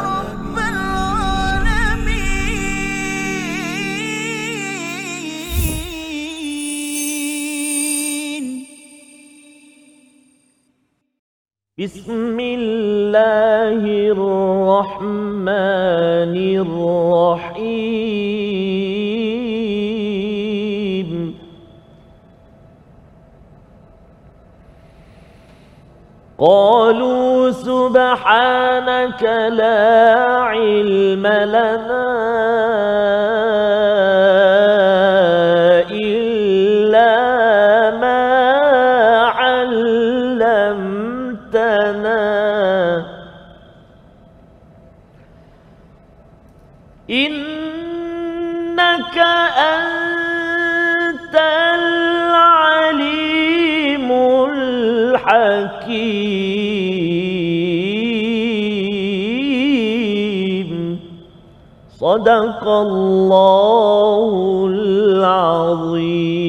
[0.10, 1.64] رب العالمين.
[11.80, 13.82] بسم الله
[14.14, 15.54] الرحمن
[16.62, 18.53] الرحيم.
[26.44, 29.80] قالوا سبحانك لا
[30.42, 32.04] علم لنا
[62.14, 64.30] صدق الله
[64.70, 66.43] العظيم.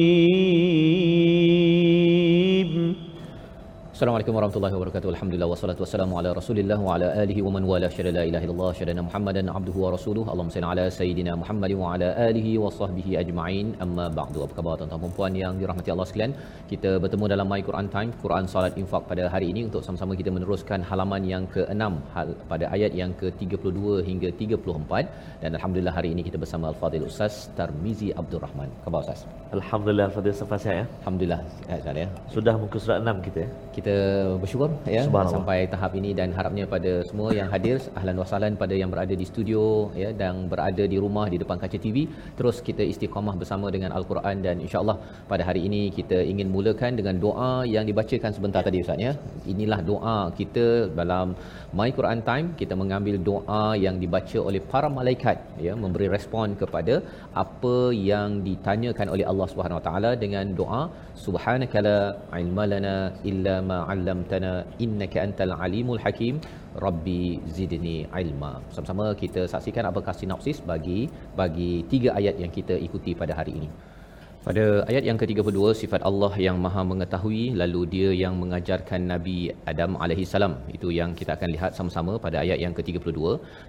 [3.95, 5.09] Assalamualaikum warahmatullahi wabarakatuh.
[5.11, 8.71] Alhamdulillah wassalatu wassalamu ala Rasulillah wa ala alihi wa man wala syada la ilaha illallah
[8.79, 10.27] syadana Muhammadan abduhu wa rasuluhu.
[10.31, 13.67] Allahumma salli ala sayidina Muhammad wa ala alihi wa sahbihi ajma'in.
[13.85, 14.39] Amma ba'du.
[14.45, 16.33] Apa khabar tuan-tuan dan puan yang dirahmati Allah sekalian?
[16.71, 20.33] Kita bertemu dalam My Quran Time, Quran Salat Infak pada hari ini untuk sama-sama kita
[20.37, 21.95] meneruskan halaman yang ke-6
[22.51, 23.79] pada ayat yang ke-32
[24.09, 28.75] hingga 34 dan alhamdulillah hari ini kita bersama Al-Fadil Ustaz Tarmizi Abdul Rahman.
[28.83, 29.23] Khabar Ustaz?
[29.59, 30.85] Alhamdulillah Fadil Safa saya ya.
[30.99, 31.41] Alhamdulillah
[32.03, 32.09] ya.
[32.35, 33.49] Sudah muka surat 6 kita ya.
[33.75, 33.84] kita
[34.41, 35.03] bersyukur ya
[35.35, 39.15] sampai tahap ini dan harapnya pada semua yang hadir ahlan wa sahlan pada yang berada
[39.21, 39.63] di studio
[40.03, 41.97] ya dan berada di rumah di depan kaca TV
[42.39, 44.97] terus kita istiqamah bersama dengan al-Quran dan insya-Allah
[45.31, 49.13] pada hari ini kita ingin mulakan dengan doa yang dibacakan sebentar tadi ustaz ya.
[49.53, 50.65] Inilah doa kita
[50.99, 51.27] dalam
[51.79, 52.47] My Quran Time.
[52.61, 55.37] Kita mengambil doa yang dibaca oleh para malaikat
[55.67, 56.95] ya memberi respon kepada
[57.43, 57.75] apa
[58.11, 60.81] yang ditanyakan oleh Allah Subhanahu Wa Taala dengan doa
[61.25, 61.99] subhanaka la
[62.41, 62.95] ilma lana
[63.31, 64.53] illa ma 'allamtana
[64.85, 66.37] innaka antal alimul hakim.
[66.85, 67.21] Rabbi
[67.55, 68.53] zidni ilma.
[68.75, 70.99] Sama-sama kita saksikan apakah sinopsis bagi
[71.39, 73.69] bagi tiga ayat yang kita ikuti pada hari ini
[74.47, 79.37] pada ayat yang ke-32 sifat Allah yang Maha mengetahui lalu dia yang mengajarkan Nabi
[79.71, 80.53] Adam alaihi salam.
[80.75, 83.19] Itu yang kita akan lihat sama-sama pada ayat yang ke-32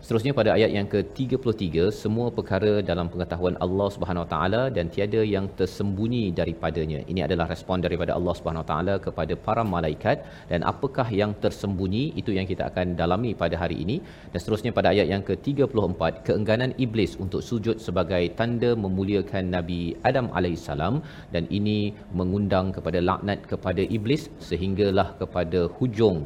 [0.05, 5.23] seterusnya pada ayat yang ke-33 semua perkara dalam pengetahuan Allah Subhanahu Wa taala dan tiada
[5.37, 7.01] yang tersembunyi daripadanya.
[7.13, 12.05] Ini adalah respon daripada Allah Subhanahu Wa taala kepada para malaikat dan apakah yang tersembunyi
[12.21, 13.99] itu yang kita akan dalami pada hari ini.
[14.33, 19.81] Dan seterusnya pada ayat yang ke-34 keengganan iblis untuk sujud sebagai tanda memuliakan Nabi
[20.13, 20.95] Adam alaihi salam
[21.35, 21.79] dan ini
[22.21, 26.19] mengundang kepada laknat kepada iblis sehinggalah kepada hujung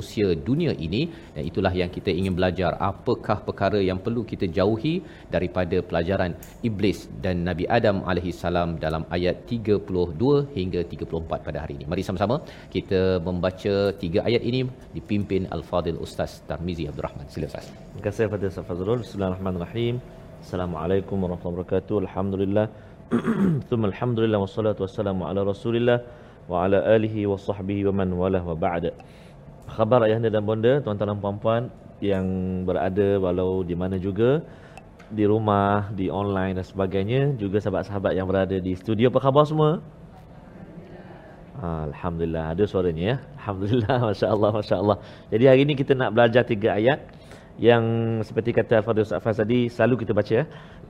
[0.00, 1.02] usia dunia ini
[1.34, 4.94] dan itulah yang kita ingin belajar apakah perkara yang perlu kita jauhi
[5.34, 6.32] daripada pelajaran
[6.68, 11.86] iblis dan Nabi Adam alaihi salam dalam ayat 32 hingga 34 pada hari ini.
[11.92, 12.38] Mari sama-sama
[12.74, 14.62] kita membaca tiga ayat ini
[14.96, 17.26] dipimpin Al-Fadil Ustaz Tarmizi Abdul Rahman.
[17.34, 17.68] Sila Ustaz.
[17.70, 19.00] Terima kasih Fadil Safa Fazrul.
[19.06, 19.96] Bismillahirrahmanirrahim.
[20.44, 21.96] Assalamualaikum warahmatullahi wabarakatuh.
[22.04, 22.66] Alhamdulillah.
[23.12, 26.00] Wassalatu wassalamu ala Rasulillah
[26.48, 28.92] wa ala alihi wa sahbihi wa man walah wa ba'da.
[29.68, 31.62] Khabar ayahanda dan bonda, tuan-tuan dan puan-puan
[32.00, 32.26] yang
[32.64, 34.40] berada walau di mana juga
[35.12, 39.12] di rumah, di online dan sebagainya, juga sahabat-sahabat yang berada di studio.
[39.12, 39.80] Apa khabar semua?
[41.60, 43.16] Ah, Alhamdulillah ada suaranya ya.
[43.40, 44.96] Alhamdulillah masya-Allah masya-Allah.
[45.32, 47.04] Jadi hari ini kita nak belajar tiga ayat
[47.56, 47.84] yang
[48.26, 50.44] seperti kata Fadil Ustaz Faz tadi selalu kita baca ya.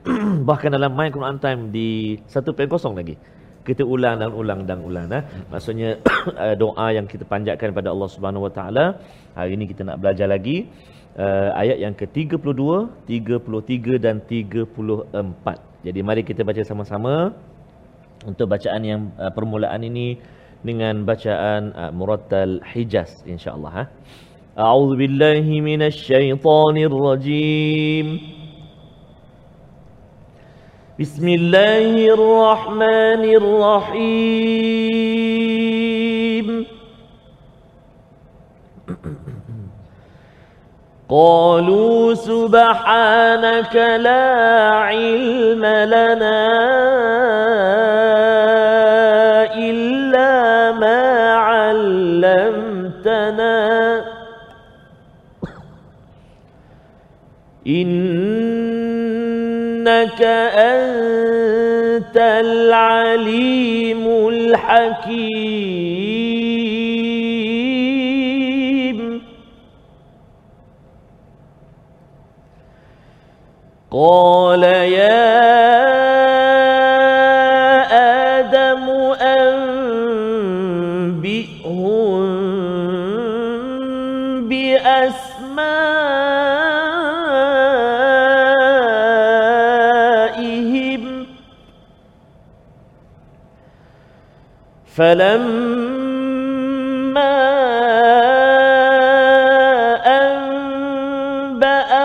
[0.49, 2.45] Bahkan dalam My Quran Time di 1.0
[2.93, 3.17] lagi.
[3.65, 5.25] Kita ulang dan ulang dan ulang nah.
[5.49, 5.97] Maksudnya
[6.45, 8.85] eh, doa yang kita panjatkan kepada Allah Subhanahu Wa Taala.
[9.33, 10.69] Hari ini kita nak belajar lagi
[11.17, 12.61] uh, ayat yang ke-32,
[13.09, 15.85] 33 dan 34.
[15.85, 17.33] Jadi mari kita baca sama-sama
[18.29, 20.21] untuk bacaan yang uh, permulaan ini
[20.65, 23.85] dengan bacaan uh, Murattal Hijaz insya-Allah ha.
[24.55, 28.07] A'udzu billahi minasyaitonir rajim.
[30.99, 34.55] Bismillahir rahmanir rahim.
[41.09, 44.25] قالوا سبحانك لا
[44.89, 46.41] علم لنا
[49.55, 51.03] إلا ما
[51.53, 52.85] علمتنا
[59.95, 60.23] إنك
[60.55, 65.75] أنت العليم الحكيم.
[73.91, 75.54] قال يا
[94.97, 96.45] فلما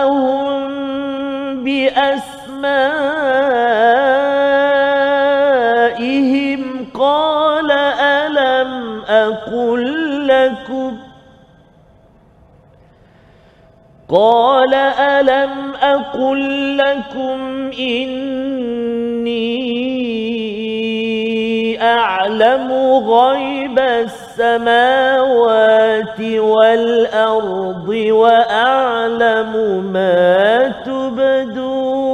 [0.00, 0.60] أنبأهم
[1.64, 2.60] بأسمائهم
[6.94, 10.96] قال ألم أقل لكم؟
[14.08, 19.30] قال ألم أقل لكم إني
[21.82, 22.72] أعلم
[23.08, 23.78] غيب
[24.38, 29.52] السماوات والأرض وأعلم
[29.92, 32.10] ما تبدون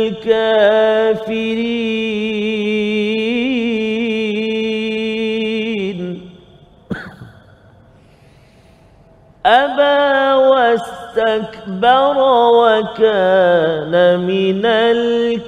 [9.45, 12.17] أبى واستكبر
[12.53, 15.45] وكان من الكافرين.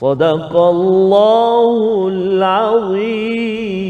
[0.00, 3.80] صدق الله العظيم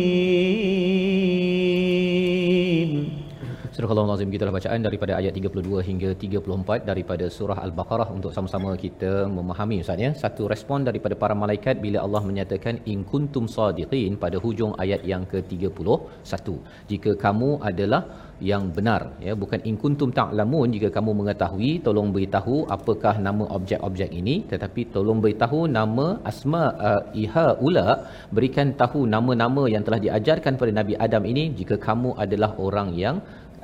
[3.85, 9.11] Surah Al-Azim kita bacaan daripada ayat 32 hingga 34 daripada surah Al-Baqarah untuk sama-sama kita
[9.35, 10.09] memahami Ustaz ya.
[10.21, 15.23] Satu respon daripada para malaikat bila Allah menyatakan in kuntum sadiqin pada hujung ayat yang
[15.33, 16.47] ke-31.
[16.91, 18.01] Jika kamu adalah
[18.49, 24.09] yang benar ya bukan in kuntum ta'lamun jika kamu mengetahui tolong beritahu apakah nama objek-objek
[24.21, 27.87] ini tetapi tolong beritahu nama asma uh, iha ula
[28.35, 33.17] berikan tahu nama-nama yang telah diajarkan pada Nabi Adam ini jika kamu adalah orang yang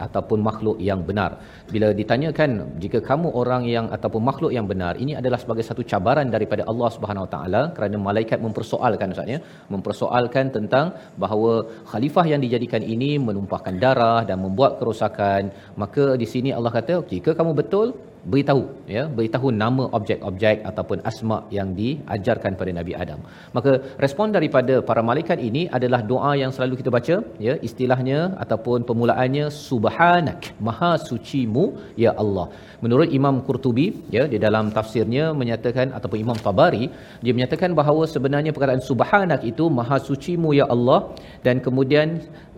[0.06, 1.32] ataupun makhluk yang benar.
[1.74, 6.28] Bila ditanyakan jika kamu orang yang ataupun makhluk yang benar, ini adalah sebagai satu cabaran
[6.36, 9.40] daripada Allah Subhanahu Wa Taala kerana malaikat mempersoalkan Ustaz ya,
[9.74, 10.86] mempersoalkan tentang
[11.24, 11.54] bahawa
[11.92, 15.52] khalifah yang dijadikan ini menumpahkan darah dan membuat kerosakan.
[15.84, 17.88] Maka di sini Allah kata, jika kamu betul
[18.32, 18.64] beritahu
[18.96, 23.20] ya beritahu nama objek-objek ataupun asma yang diajarkan pada Nabi Adam.
[23.56, 23.72] Maka
[24.04, 27.16] respon daripada para malaikat ini adalah doa yang selalu kita baca
[27.48, 31.66] ya istilahnya ataupun permulaannya subhanak maha sucimu
[32.06, 32.48] ya Allah.
[32.84, 33.88] Menurut Imam Qurtubi
[34.18, 36.86] ya di dalam tafsirnya menyatakan ataupun Imam Tabari
[37.24, 41.00] dia menyatakan bahawa sebenarnya perkataan subhanak itu maha sucimu ya Allah
[41.46, 42.08] dan kemudian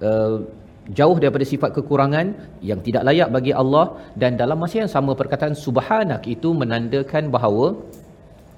[0.10, 0.38] uh,
[0.91, 3.85] jauh daripada sifat kekurangan yang tidak layak bagi Allah
[4.19, 7.79] dan dalam masa yang sama perkataan subhanak itu menandakan bahawa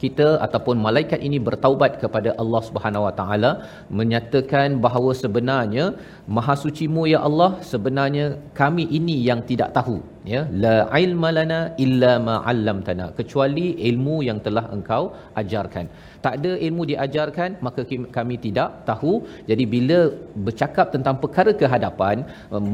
[0.03, 3.51] kita ataupun malaikat ini bertaubat kepada Allah Subhanahu Wa Taala
[3.99, 5.85] menyatakan bahawa sebenarnya
[6.27, 10.03] maha sucimu ya Allah sebenarnya kami ini yang tidak tahu
[10.33, 15.03] ya la ilma lana illa ma 'allamtana kecuali ilmu yang telah engkau
[15.41, 15.87] ajarkan.
[16.25, 17.81] Tak ada ilmu diajarkan maka
[18.17, 19.11] kami tidak tahu.
[19.49, 19.97] Jadi bila
[20.45, 22.17] bercakap tentang perkara kehadapan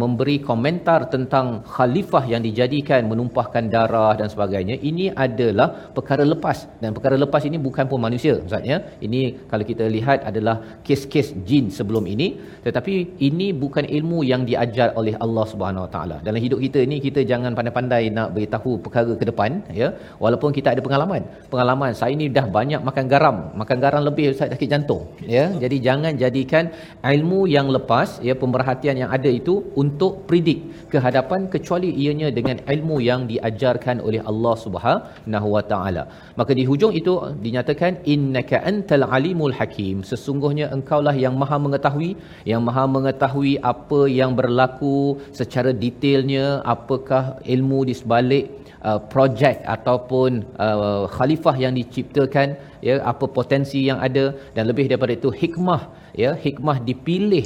[0.02, 5.68] memberi komentar tentang khalifah yang dijadikan menumpahkan darah dan sebagainya ini adalah
[5.98, 6.58] perkara lepas.
[6.84, 8.78] Dan perkara lepas ini bukan pun manusia ustaz ya.
[9.08, 10.56] Ini kalau kita lihat adalah
[10.88, 12.28] kes-kes jin sebelum ini.
[12.68, 12.94] Tetapi
[13.30, 16.18] ini bukan ilmu yang diajar oleh Allah Subhanahu Wa Taala.
[16.28, 19.88] Dalam hidup kita ini kita jangan jangan pandai-pandai nak beritahu perkara ke depan ya.
[20.24, 21.22] Walaupun kita ada pengalaman.
[21.54, 23.38] Pengalaman saya ni dah banyak makan garam.
[23.62, 25.04] Makan garam lebih saya sakit jantung
[25.36, 25.46] ya.
[25.64, 26.70] Jadi jangan jadikan
[27.14, 30.60] ilmu yang lepas ya pemerhatian yang ada itu untuk predik
[30.94, 36.04] ke hadapan kecuali ianya dengan ilmu yang diajarkan oleh Allah Subhanahu wa taala.
[36.40, 37.14] Maka di hujung itu
[37.46, 40.06] dinyatakan innaka antal alimul hakim.
[40.12, 42.12] Sesungguhnya engkaulah yang maha mengetahui
[42.52, 44.98] yang maha mengetahui apa yang berlaku
[45.40, 46.46] secara detailnya
[46.76, 47.24] apakah
[47.56, 48.46] ilmu di sebalik
[48.88, 52.58] uh, projek ataupun uh, khalifah yang diciptakan
[52.88, 55.82] ya apa potensi yang ada dan lebih daripada itu hikmah
[56.24, 57.46] ya hikmah dipilih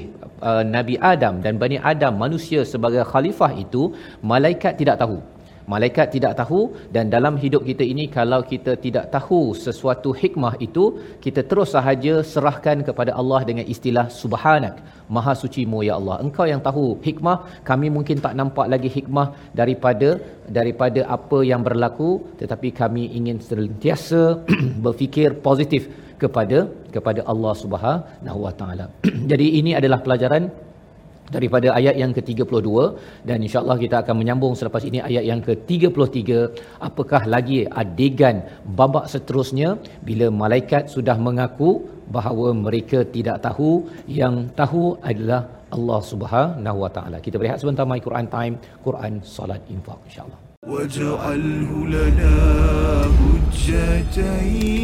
[0.50, 3.92] uh, Nabi Adam dan Bani Adam manusia sebagai khalifah itu
[4.32, 5.20] malaikat tidak tahu
[5.74, 6.60] Malaikat tidak tahu
[6.96, 10.84] dan dalam hidup kita ini kalau kita tidak tahu sesuatu hikmah itu
[11.26, 14.76] kita terus sahaja serahkan kepada Allah dengan istilah subhanak
[15.16, 16.18] maha sucimu ya Allah.
[16.26, 17.38] Engkau yang tahu hikmah
[17.70, 19.28] kami mungkin tak nampak lagi hikmah
[19.60, 20.10] daripada
[20.58, 22.10] daripada apa yang berlaku
[22.42, 24.22] tetapi kami ingin sentiasa
[24.86, 25.90] berfikir positif
[26.22, 26.60] kepada
[26.96, 28.86] kepada Allah Subhanahu wa taala.
[29.32, 30.46] Jadi ini adalah pelajaran
[31.34, 32.70] daripada ayat yang ke-32
[33.30, 36.30] dan insyaallah kita akan menyambung selepas ini ayat yang ke-33
[36.90, 38.46] apakah lagi adegan
[38.78, 39.70] babak seterusnya
[40.08, 41.72] bila malaikat sudah mengaku
[42.16, 43.72] bahawa mereka tidak tahu
[44.06, 45.42] yang tahu adalah
[45.76, 47.18] Allah Subhanahu Wa Taala.
[47.26, 48.56] Kita berehat sebentar My Quran Time,
[48.86, 50.40] Quran Salat Infak insyaallah.
[50.66, 52.38] Waj'alhu lana
[53.20, 54.76] hujjatain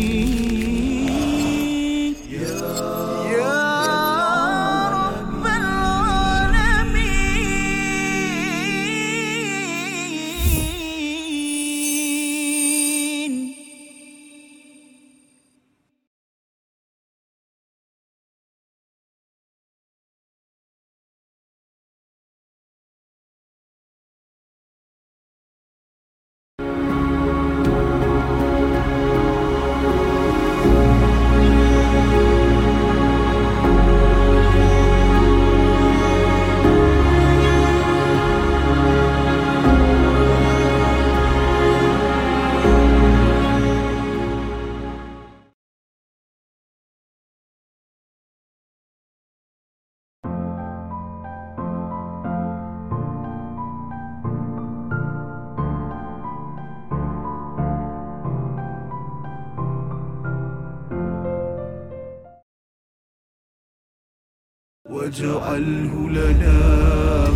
[64.91, 66.59] واجعله لنا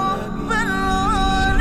[0.02, 1.60] رب العالمين.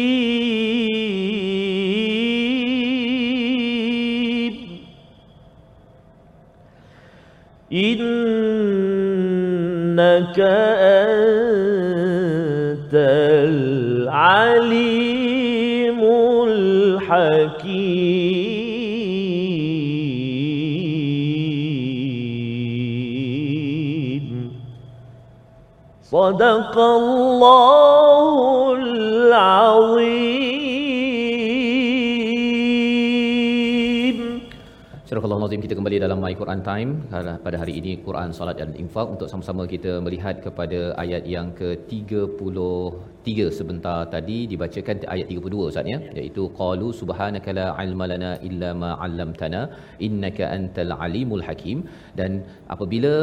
[9.10, 10.38] إنك
[11.00, 11.20] أنت
[14.04, 15.03] العليم
[26.14, 28.34] صدق الله
[28.82, 30.40] العظيم
[35.10, 36.90] Surah Al-Azim kita kembali dalam My Quran Time
[37.44, 43.28] pada hari ini Quran Salat dan Infak untuk sama-sama kita melihat kepada ayat yang ke-33
[43.58, 48.90] sebentar tadi dibacakan ayat 32 Ustaz ya iaitu qalu subhanaka la ilma lana illa ma
[49.02, 49.62] 'allamtana
[50.08, 51.80] innaka antal alimul hakim
[52.20, 52.30] dan
[52.74, 53.14] apabila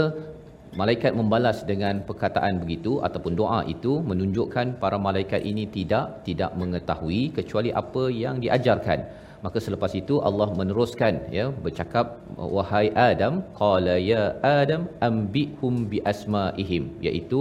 [0.80, 7.22] malaikat membalas dengan perkataan begitu ataupun doa itu menunjukkan para malaikat ini tidak tidak mengetahui
[7.38, 9.00] kecuali apa yang diajarkan.
[9.44, 12.06] Maka selepas itu Allah meneruskan ya bercakap
[12.56, 14.24] wahai Adam qala ya
[14.62, 17.40] Adam ambihum bi asmaihim iaitu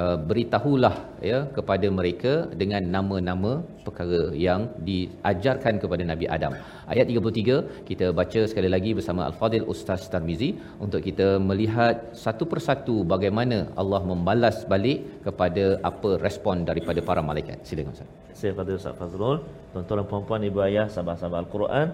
[0.00, 0.94] uh, beritahulah
[1.30, 3.52] ya kepada mereka dengan nama-nama
[3.86, 6.52] perkara yang diajarkan kepada Nabi Adam.
[6.92, 10.50] Ayat 33 kita baca sekali lagi bersama Al-Fadil Ustaz Tarmizi
[10.84, 17.58] untuk kita melihat satu persatu bagaimana Allah membalas balik kepada apa respon daripada para malaikat.
[17.70, 18.08] Silakan Ustaz.
[18.40, 19.38] Saya Fadil Ustaz Fazrul,
[19.72, 21.88] tuan-tuan puan-puan, ibu ayah, sahabat-sahabat Al-Quran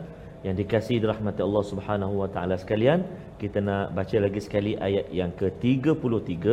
[0.47, 3.01] yang dikasihi dirahmati Allah Subhanahu wa taala sekalian,
[3.43, 6.45] kita nak baca lagi sekali ayat yang ke-33.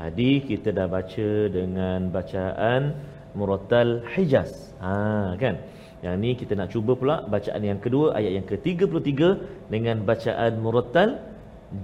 [0.00, 2.96] Tadi kita dah baca dengan bacaan
[3.36, 4.72] Murattal Hijaz.
[4.80, 5.60] Ha kan?
[6.00, 9.12] Yang ni kita nak cuba pula bacaan yang kedua ayat yang ke-33
[9.68, 11.20] dengan bacaan Murattal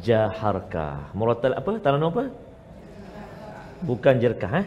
[0.00, 1.12] Jaharka.
[1.12, 1.76] Murattal apa?
[1.76, 2.32] Taranum apa?
[3.84, 4.66] Bukan jerkah eh?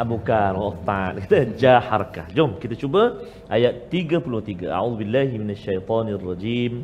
[0.00, 2.32] Ah, bukan otak kita jaharkah.
[2.32, 3.20] Jom kita cuba
[3.52, 4.72] ayat 33.
[4.72, 6.80] A'udzubillahi minasyaitonirrajim.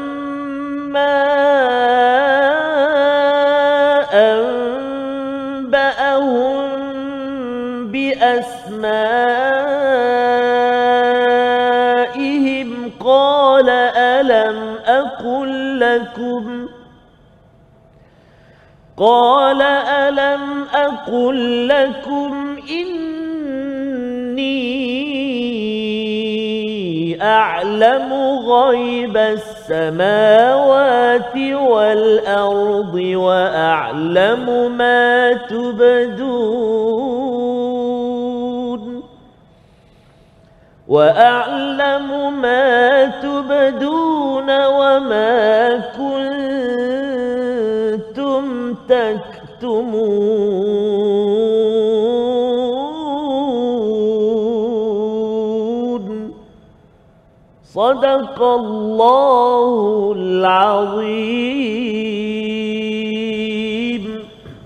[15.96, 16.68] لكم
[18.96, 23.16] قال ألم أقل لكم إني
[27.22, 28.12] أعلم
[28.48, 30.56] غيب السماوات
[31.52, 36.95] والأرض وأعلم ما تبدون
[40.88, 46.34] وأعلم ما تبدون وما كنتم
[48.74, 49.26] تكتمون.
[57.74, 61.76] صدق الله العظيم.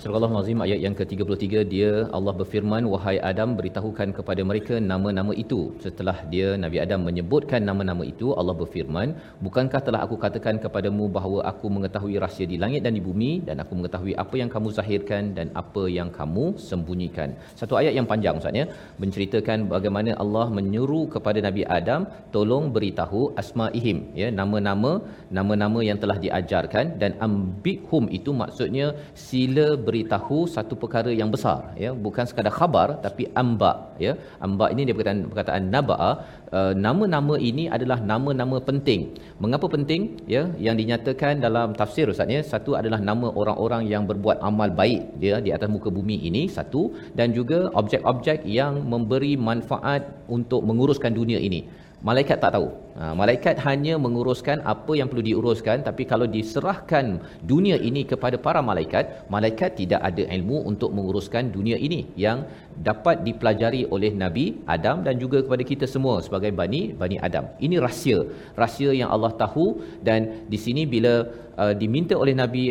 [0.02, 5.58] Surah Al-Azim ayat yang ke-33 dia Allah berfirman wahai Adam beritahukan kepada mereka nama-nama itu.
[5.84, 9.08] Setelah dia Nabi Adam menyebutkan nama-nama itu Allah berfirman
[9.46, 13.60] bukankah telah aku katakan kepadamu bahawa aku mengetahui rahsia di langit dan di bumi dan
[13.64, 17.36] aku mengetahui apa yang kamu zahirkan dan apa yang kamu sembunyikan?
[17.60, 18.64] Satu ayat yang panjang Ustaz ya.
[19.04, 24.94] Menceritakan bagaimana Allah menyuruh kepada Nabi Adam tolong beritahu asmaihim ya nama-nama
[25.38, 28.88] nama-nama yang telah diajarkan dan ambihum itu maksudnya
[29.28, 31.90] sila beritahu satu perkara yang besar ya.
[32.06, 33.72] Bukan sekadar khabar tapi amba
[34.04, 34.12] ya.
[34.46, 36.10] Amba ini dia perkataan perkataan nabaa
[36.58, 39.02] uh, nama-nama ini adalah nama-nama penting.
[39.42, 40.02] Mengapa penting?
[40.34, 42.42] Ya yang dinyatakan dalam tafsir ustaz ya.
[42.52, 46.82] Satu adalah nama orang-orang yang berbuat amal baik dia di atas muka bumi ini satu.
[47.18, 50.02] Dan juga objek-objek yang memberi manfaat
[50.36, 51.62] untuk menguruskan dunia ini
[52.00, 52.68] Malaikat tak tahu.
[52.96, 58.64] Ha, malaikat hanya menguruskan apa yang perlu diuruskan tapi kalau diserahkan dunia ini kepada para
[58.64, 62.48] malaikat, malaikat tidak ada ilmu untuk menguruskan dunia ini yang
[62.88, 67.44] dapat dipelajari oleh Nabi Adam dan juga kepada kita semua sebagai bani bani Adam.
[67.66, 68.24] Ini rahsia,
[68.62, 69.66] rahsia yang Allah tahu
[70.08, 71.14] dan di sini bila
[71.62, 72.62] uh, diminta oleh Nabi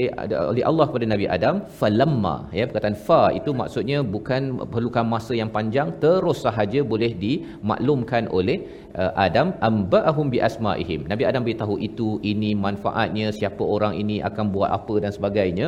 [0.52, 4.42] oleh Allah kepada Nabi Adam falamma ya perkataan fa itu maksudnya bukan
[4.74, 8.58] perlukan masa yang panjang terus sahaja boleh dimaklumkan oleh
[8.98, 11.06] uh, Adam amba'ahum bi asma'ihim.
[11.12, 15.68] Nabi Adam beritahu itu ini manfaatnya siapa orang ini akan buat apa dan sebagainya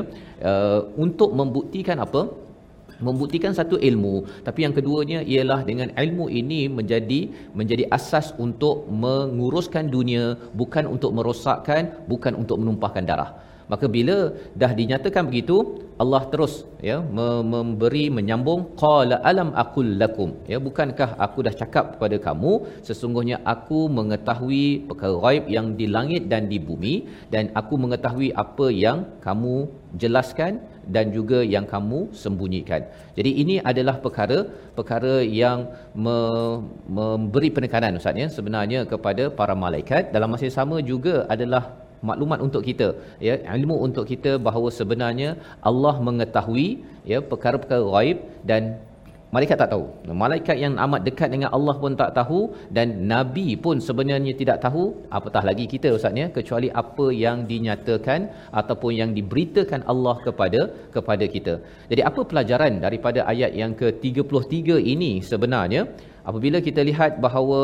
[0.51, 2.23] uh, untuk membuktikan apa?
[3.07, 4.15] Membuktikan satu ilmu
[4.47, 7.21] tapi yang keduanya ialah dengan ilmu ini menjadi
[7.57, 13.31] menjadi asas untuk menguruskan dunia bukan untuk merosakkan bukan untuk menumpahkan darah
[13.71, 14.17] maka bila
[14.61, 15.57] dah dinyatakan begitu
[16.03, 16.53] Allah terus
[16.89, 16.97] ya
[17.53, 22.51] memberi menyambung qala alam aqul lakum ya bukankah aku dah cakap kepada kamu
[22.87, 26.95] sesungguhnya aku mengetahui perkara ghaib yang di langit dan di bumi
[27.33, 29.55] dan aku mengetahui apa yang kamu
[30.03, 30.53] jelaskan
[30.95, 32.81] dan juga yang kamu sembunyikan.
[33.17, 34.39] Jadi ini adalah perkara
[34.77, 35.59] perkara yang
[36.03, 36.17] me,
[36.97, 41.63] memberi penekanan ustaz ya sebenarnya kepada para malaikat dalam masa yang sama juga adalah
[42.09, 42.87] maklumat untuk kita
[43.27, 45.31] ya ilmu untuk kita bahawa sebenarnya
[45.71, 46.69] Allah mengetahui
[47.11, 48.17] ya perkara-perkara ghaib
[48.49, 48.63] dan
[49.35, 49.85] malaikat tak tahu.
[50.23, 52.39] Malaikat yang amat dekat dengan Allah pun tak tahu
[52.77, 54.83] dan nabi pun sebenarnya tidak tahu
[55.17, 58.21] apatah lagi kita ustaznya kecuali apa yang dinyatakan
[58.61, 60.61] ataupun yang diberitakan Allah kepada
[60.95, 61.53] kepada kita.
[61.91, 65.83] Jadi apa pelajaran daripada ayat yang ke-33 ini sebenarnya?
[66.29, 67.59] Apabila kita lihat bahawa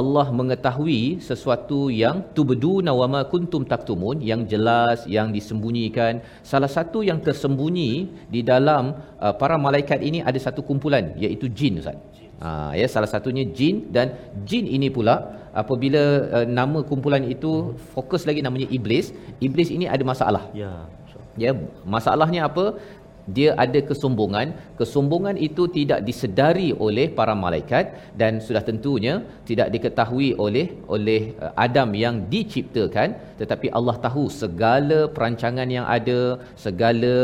[0.00, 7.04] Allah mengetahui sesuatu yang tubduna wa ma kuntum taktumun yang jelas yang disembunyikan salah satu
[7.08, 7.90] yang tersembunyi
[8.34, 11.98] di dalam uh, para malaikat ini ada satu kumpulan iaitu jin ustaz.
[12.38, 14.14] Ha, ya salah satunya jin dan
[14.46, 15.14] jin ini pula
[15.60, 16.02] apabila
[16.36, 19.10] uh, nama kumpulan itu fokus lagi namanya iblis
[19.46, 20.72] iblis ini ada masalah Ya.
[21.42, 21.50] ya
[21.94, 22.64] masalahnya apa
[23.36, 24.56] dia ada kesombongan.
[24.80, 27.84] Kesombongan itu tidak disedari oleh para malaikat
[28.20, 29.14] dan sudah tentunya
[29.48, 33.08] tidak diketahui oleh oleh uh, Adam yang diciptakan.
[33.40, 36.20] Tetapi Allah tahu segala perancangan yang ada
[36.64, 37.14] segala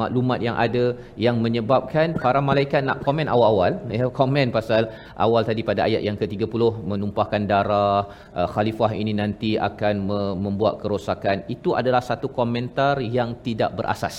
[0.00, 0.84] maklumat yang ada
[1.26, 3.72] yang menyebabkan para malaikat nak komen awal-awal.
[3.98, 4.82] Ya komen pasal
[5.26, 10.80] awal tadi pada ayat yang ke-30 menumpahkan darah uh, khalifah ini nanti akan me- membuat
[10.82, 11.44] kerosakan.
[11.56, 14.16] Itu adalah satu komentar yang tidak berasas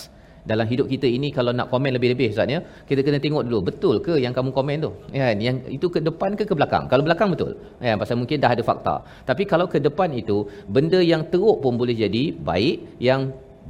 [0.52, 3.96] dalam hidup kita ini kalau nak komen lebih-lebih Ustaz ya kita kena tengok dulu betul
[4.06, 4.92] ke yang kamu komen tu?
[5.24, 5.38] Kan?
[5.48, 6.86] Yang itu ke depan ke ke belakang?
[6.92, 7.52] Kalau belakang betul.
[7.88, 8.96] Ya pasal mungkin dah ada fakta.
[9.30, 10.38] Tapi kalau ke depan itu
[10.76, 12.76] benda yang teruk pun boleh jadi baik
[13.10, 13.22] yang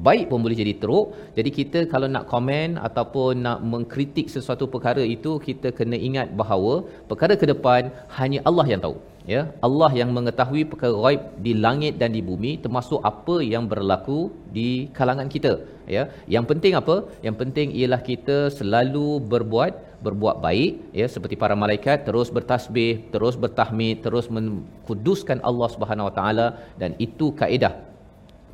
[0.08, 1.06] baik pun boleh jadi teruk.
[1.38, 6.74] Jadi kita kalau nak komen ataupun nak mengkritik sesuatu perkara itu kita kena ingat bahawa
[7.10, 7.90] perkara ke depan
[8.22, 8.98] hanya Allah yang tahu
[9.34, 14.20] ya Allah yang mengetahui perkara ghaib di langit dan di bumi termasuk apa yang berlaku
[14.58, 15.54] di kalangan kita.
[15.96, 16.04] Ya
[16.36, 16.96] yang penting apa?
[17.26, 19.74] Yang penting ialah kita selalu berbuat
[20.06, 26.16] berbuat baik ya seperti para malaikat terus bertasbih terus bertahmid terus mengkuduskan Allah Subhanahu Wa
[26.20, 26.48] Taala
[26.82, 27.74] dan itu kaedah.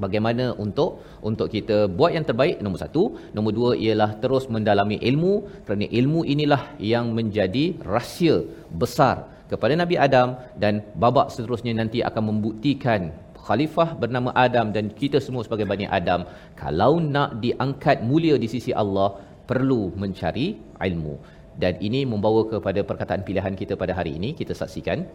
[0.03, 2.57] Bagaimana untuk untuk kita buat yang terbaik?
[2.65, 3.03] Nombor satu.
[3.35, 5.33] Nombor dua ialah terus mendalami ilmu.
[5.65, 8.41] Kerana ilmu inilah yang menjadi rahsia
[8.73, 10.29] besar kepada Nabi Adam
[10.63, 13.01] dan babak seterusnya nanti akan membuktikan
[13.45, 16.21] khalifah bernama Adam dan kita semua sebagai Bani Adam
[16.61, 19.09] kalau nak diangkat mulia di sisi Allah
[19.49, 20.47] perlu mencari
[20.89, 21.15] ilmu.
[21.61, 25.05] Dan ini membawa kepada perkataan pilihan kita pada hari ini kita saksikan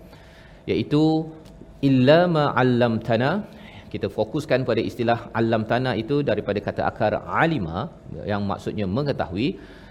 [0.70, 1.02] iaitu
[1.90, 3.30] illa ma 'allamtana.
[3.92, 7.88] Kita fokuskan pada istilah alam tanah itu daripada kata akar alima
[8.30, 9.48] yang maksudnya mengetahui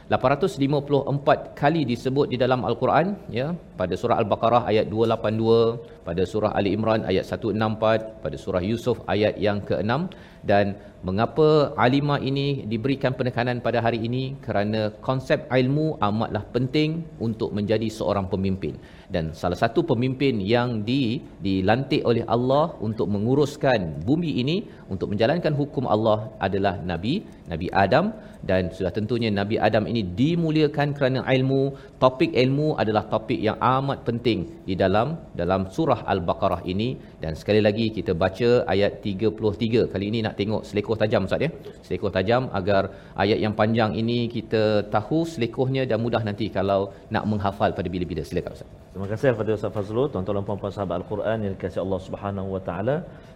[0.07, 3.47] 854 kali disebut di dalam al-Quran ya
[3.79, 9.35] pada surah al-Baqarah ayat 282 pada surah Ali Imran ayat 164 pada surah Yusuf ayat
[9.35, 10.07] yang ke-6
[10.47, 14.23] dan mengapa alima ini diberikan penekanan pada hari ini?
[14.45, 21.23] Kerana konsep ilmu amatlah penting untuk menjadi seorang pemimpin dan salah satu pemimpin yang di
[21.45, 24.57] dilantik oleh Allah untuk menguruskan bumi ini
[24.93, 28.07] untuk menjalankan hukum Allah adalah nabi Nabi Adam.
[28.47, 31.61] Dan sudah tentunya Nabi Adam ini dimuliakan kerana ilmu.
[32.03, 36.89] Topik ilmu adalah topik yang amat penting di dalam dalam surah al-Baqarah ini
[37.23, 41.49] dan sekali lagi kita baca ayat 33 kali ini nak tengok selekoh tajam Ustaz ya
[41.85, 42.83] selekoh tajam agar
[43.23, 44.63] ayat yang panjang ini kita
[44.95, 46.81] tahu selekohnya dan mudah nanti kalau
[47.15, 50.95] nak menghafal pada bila-bila silakan Ustaz Terima kasih kepada Ustaz Fazlul, tuan-tuan dan puan-puan sahabat
[50.99, 52.95] Al-Quran yang dikasihi Allah Subhanahu Wa Taala.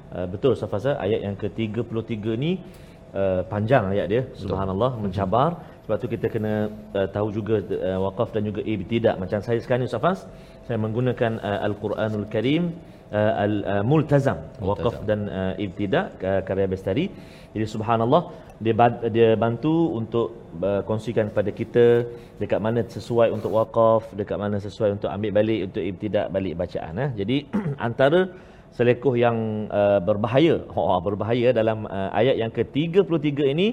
[0.10, 2.52] Uh, betul Ustaz Fazal, ayat yang ke-33 ni
[3.14, 4.22] uh, panjang ayat dia.
[4.42, 5.62] Subhanallah, mencabar.
[5.86, 6.54] Sebab tu kita kena
[6.98, 9.22] uh, tahu juga uh, waqaf dan juga ibtidak.
[9.22, 10.20] Macam saya sekarang Ustaz Faz,
[10.66, 12.74] saya menggunakan uh, Al-Quranul Karim
[13.20, 14.38] uh, al-multazam
[14.70, 17.06] waqaf dan uh, ibtidak uh, karya Bestari.
[17.54, 18.32] Jadi subhanallah
[18.64, 20.28] dia ban- dia bantu untuk
[20.70, 21.86] uh, kongsikan kepada kita
[22.42, 26.94] dekat mana sesuai untuk waqaf, dekat mana sesuai untuk ambil balik untuk ibtidak balik bacaan
[27.06, 27.10] eh.
[27.20, 27.38] Jadi
[27.88, 28.22] antara
[28.78, 33.68] selekoh yang uh, berbahaya, oh, berbahaya dalam uh, ayat yang ke-33 ini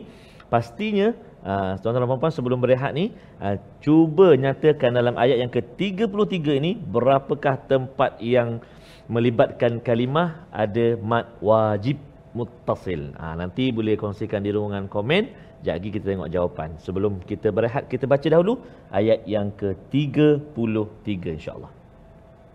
[0.51, 6.35] pastinya Uh, tuan-tuan dan puan-puan sebelum berehat ni uh, cuba nyatakan dalam ayat yang ke-33
[6.59, 8.59] ini berapakah tempat yang
[9.07, 12.03] melibatkan kalimah ada mad wajib
[12.37, 13.17] muttasil.
[13.17, 15.49] Ha, nanti boleh kongsikan di ruangan komen.
[15.59, 16.69] Sekejap lagi kita tengok jawapan.
[16.79, 18.63] Sebelum kita berehat kita baca dahulu
[18.95, 21.73] ayat yang ke-33 insya-Allah.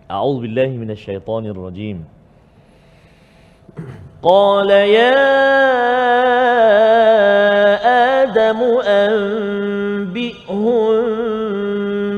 [0.08, 0.80] A'udzu billahi.
[4.24, 5.12] Qala ya
[8.24, 10.24] آدم أنبئهم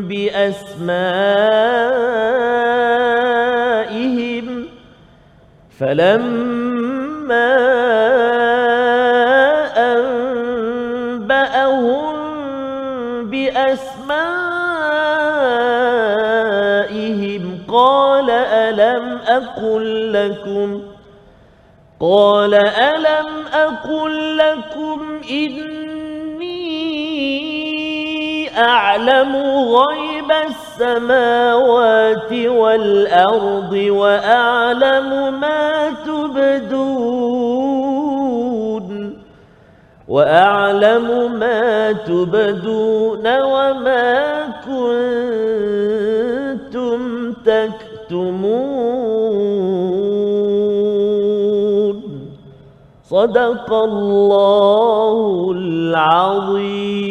[0.07, 0.85] بأسمائهم
[5.79, 7.55] فلما
[11.15, 12.15] أنبأهم
[13.29, 14.23] بأسمائهم
[17.67, 20.81] قال ألم أقل لكم
[21.99, 25.84] قال ألم أقل لكم إني
[28.57, 29.35] أعلم
[29.75, 37.25] غيب السماوات والأرض وأعلم ما تبدون
[40.07, 45.01] وأعلم ما تبدون وما كنتم
[47.33, 48.85] تكتمون.
[53.09, 57.05] صدق الله العظيم.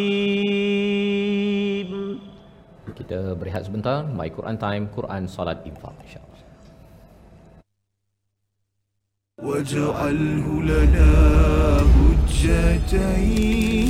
[3.04, 4.08] Kita berehat sebentar.
[4.08, 6.30] My Quran Time, Quran Salat Infak insya-Allah.
[9.40, 11.12] واجعله لنا
[11.96, 13.83] حجتين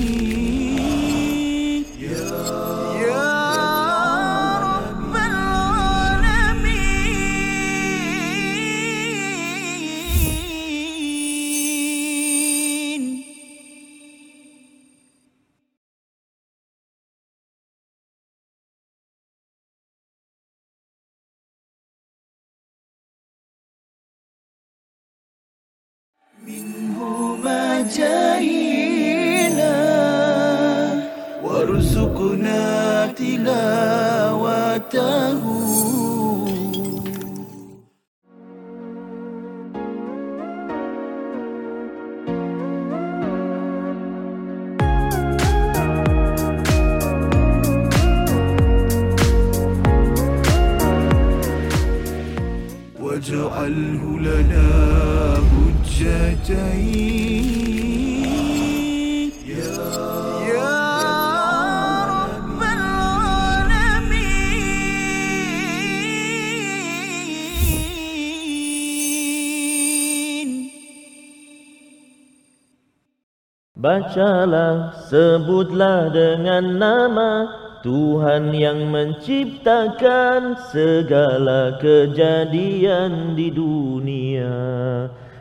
[75.74, 77.50] sebutlah dengan nama
[77.82, 84.54] Tuhan yang menciptakan segala kejadian di dunia.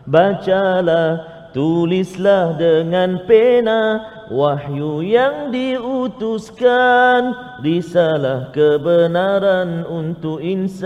[0.09, 1.21] Bacalah,
[1.53, 4.01] tulislah dengan pena
[4.33, 10.81] wahyu yang diutuskan, risalah kebenaran untuk insan.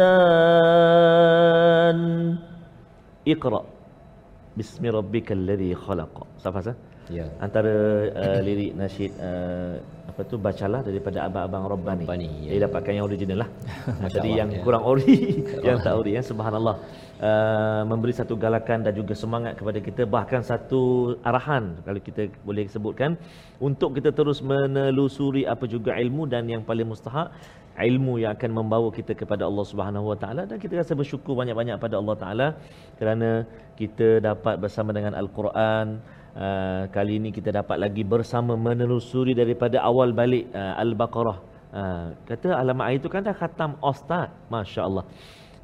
[3.24, 3.64] Iqra.
[4.54, 6.14] Bismi rabbikal ladzi khalaq.
[6.44, 6.87] Siapa sah?
[7.08, 7.26] Ya.
[7.40, 7.74] antara
[8.12, 9.80] uh, lirik nasyid uh,
[10.12, 12.04] apa tu bacalah daripada abang-abang Rabbani.
[12.04, 12.52] Rabbani, ya.
[12.52, 13.50] Dia dapatkan yang original lah.
[14.16, 14.62] Tadi yang ya.
[14.66, 15.16] kurang ori,
[15.68, 16.76] yang tak ori ya subhanallah.
[17.18, 20.82] Uh, memberi satu galakan dan juga semangat kepada kita bahkan satu
[21.26, 23.18] arahan kalau kita boleh sebutkan
[23.58, 27.34] untuk kita terus menelusuri apa juga ilmu dan yang paling mustahak
[27.86, 31.78] ilmu yang akan membawa kita kepada Allah Subhanahu Wa Taala dan kita rasa bersyukur banyak-banyak
[31.78, 32.48] pada Allah Taala
[33.02, 33.30] kerana
[33.82, 36.02] kita dapat bersama dengan Al-Quran
[36.38, 41.38] Uh, kali ini kita dapat lagi bersama menelusuri daripada awal balik uh, Al-Baqarah.
[41.74, 44.30] Uh, kata alamat air itu kan dah khatam Ustaz.
[44.54, 45.04] Masya Allah.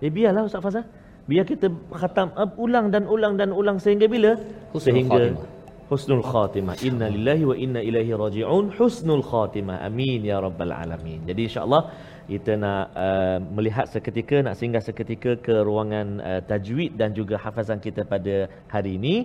[0.01, 0.86] Eh biarlah Ustaz Fazal.
[1.29, 1.69] Biar kita
[2.01, 4.33] khatam uh, ulang dan ulang dan ulang sehingga bila?
[4.73, 5.45] Husnul sehingga khatimah.
[5.93, 6.75] husnul khatimah.
[6.89, 8.65] Inna lillahi wa inna ilaihi raji'un.
[8.73, 9.77] Husnul khatimah.
[9.86, 11.21] Amin ya rabbal alamin.
[11.29, 11.93] Jadi insya-Allah
[12.31, 17.79] kita nak uh, melihat seketika nak singgah seketika ke ruangan uh, tajwid dan juga hafazan
[17.83, 19.15] kita pada hari ini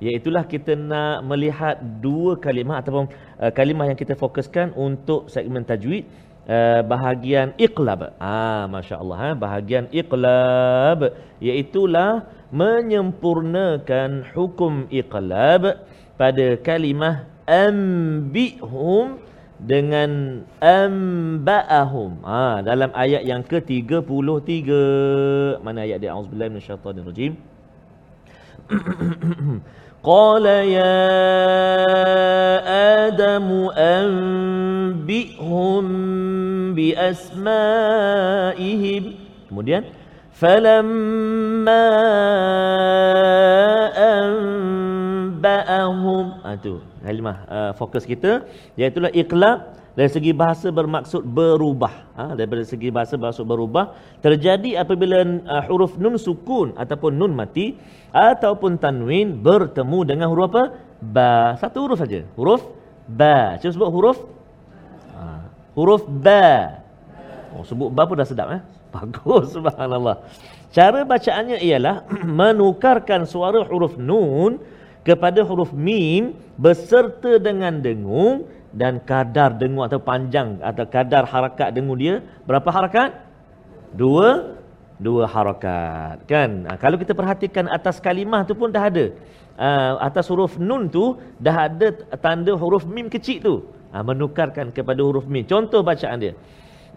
[0.00, 3.06] iaitulah kita nak melihat dua kalimah ataupun
[3.40, 6.08] uh, kalimah yang kita fokuskan untuk segmen tajwid
[6.48, 8.16] uh, bahagian iqlab.
[8.22, 9.30] Ah masya-Allah ha?
[9.36, 15.84] bahagian iqlab iaitulah menyempurnakan hukum iqlab
[16.16, 19.20] pada kalimah ambihum
[19.61, 22.25] dengan amba'ahum.
[22.25, 24.65] Ha, dalam ayat yang ke-33.
[25.61, 26.17] Mana ayat dia?
[26.17, 27.37] Auzubillahi minasyaitonirrajim.
[30.01, 30.97] قال يا
[33.05, 35.85] آدم أنبئهم
[36.73, 37.43] بأسمائهم
[39.51, 39.83] kemudian
[40.33, 41.87] فلما
[45.46, 46.42] anba'ahum.
[46.42, 46.74] Ha, ah, itu
[47.06, 48.44] halimah uh, fokus kita.
[48.74, 51.94] Iaitulah iqlab dari segi bahasa bermaksud berubah.
[52.18, 53.94] Ah, ha, dari segi bahasa bermaksud berubah.
[54.20, 57.78] Terjadi apabila uh, huruf nun sukun ataupun nun mati.
[58.16, 60.64] Ataupun tanwin bertemu dengan huruf apa?
[61.00, 61.54] Ba.
[61.60, 62.24] Satu huruf saja.
[62.34, 62.64] Huruf
[63.06, 63.60] ba.
[63.60, 64.18] Cuba sebut huruf.
[65.14, 66.80] Ha, huruf ba.
[67.56, 68.48] Oh, sebut ba pun dah sedap.
[68.56, 68.62] Eh?
[68.94, 69.52] Bagus.
[69.52, 70.24] Subhanallah.
[70.72, 72.04] Cara bacaannya ialah
[72.40, 74.60] menukarkan suara huruf nun
[75.06, 81.94] kepada huruf mim beserta dengan dengung dan kadar dengung atau panjang atau kadar harakat dengung
[81.94, 83.14] dia berapa harakat?
[83.94, 84.58] Dua
[84.98, 89.12] dua harakat kan ha, kalau kita perhatikan atas kalimah tu pun dah ada
[89.60, 93.56] uh, atas huruf nun tu dah ada tanda huruf mim kecil tu
[93.96, 95.46] Ha, menukarkan kepada huruf mim.
[95.48, 96.34] Contoh bacaan dia.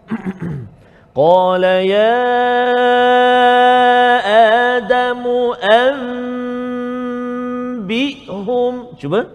[1.16, 2.12] Qala ya
[4.76, 5.56] Adamu
[7.80, 8.92] anbihum.
[9.00, 9.32] Cuba.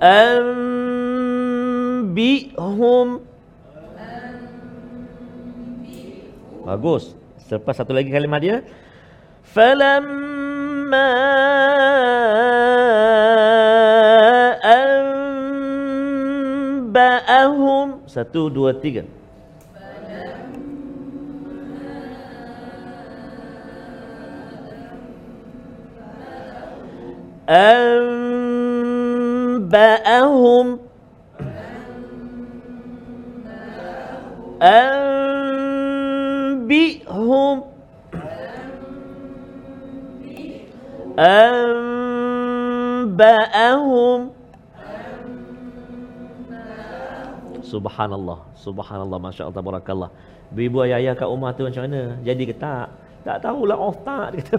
[0.00, 0.80] Anbihum.
[6.64, 7.12] Bagus.
[7.44, 8.64] Selepas satu lagi kalimah dia.
[9.44, 11.04] Falamma
[16.88, 18.00] anba'ahum.
[18.08, 19.04] Satu, dua, tiga.
[27.49, 28.79] أنبأهم
[34.61, 35.23] أنبئهم
[43.19, 44.21] أنبأهم
[47.69, 50.09] Subhanallah, subhanallah, masya Allah, tabarakallah.
[50.49, 52.17] Ibu ayah-ayah kat rumah tu macam mana?
[52.25, 52.89] Jadi ke tak?
[53.24, 54.56] Tak tahulah off tak dia kata.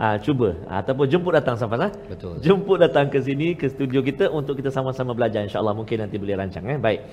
[0.00, 1.88] ha, cuba ha, ataupun jemput datang Safas ha?
[2.08, 2.40] Betul.
[2.40, 6.40] Jemput datang ke sini ke studio kita untuk kita sama-sama belajar insya-Allah mungkin nanti boleh
[6.40, 6.80] rancang eh.
[6.80, 7.04] Baik.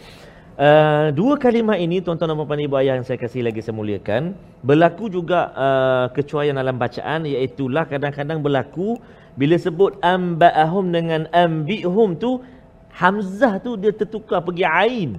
[0.59, 4.35] Uh, dua kalimah ini tuan-tuan dan puan ibu ayah yang saya kasih lagi saya muliakan
[4.59, 8.99] berlaku juga uh, kecuaian dalam bacaan iaitu lah kadang-kadang berlaku
[9.39, 12.43] bila sebut amba'ahum dengan ambihum tu
[12.91, 15.09] hamzah tu dia tertukar pergi ain.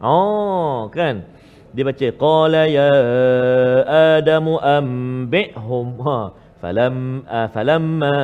[0.00, 1.24] Oh, kan?
[1.72, 2.92] Dia baca qala ya
[4.20, 6.18] adamu ambihum ha
[6.62, 8.16] falam uh, falamma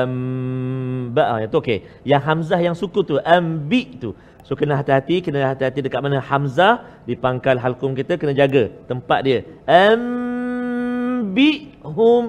[0.00, 1.78] amba ah, itu okey.
[2.06, 4.10] Yang hamzah yang sukun tu ambi tu.
[4.46, 6.74] So kena hati-hati kena hati-hati dekat mana hamzah
[7.08, 9.38] di pangkal halkum kita kena jaga tempat dia.
[9.82, 11.42] Ambihum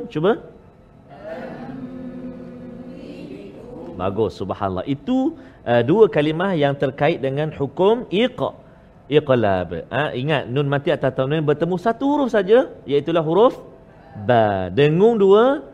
[0.10, 0.34] cuba.
[4.00, 4.88] Bagus, subhanallah.
[4.88, 5.36] Itu
[5.68, 8.69] uh, dua kalimah yang terkait dengan hukum iqa.
[9.10, 9.90] Iqlab.
[9.90, 13.58] Ha, ingat, nun mati atas nun bertemu satu huruf saja, iaitulah huruf
[14.30, 14.70] ba.
[14.70, 15.66] Dengung dua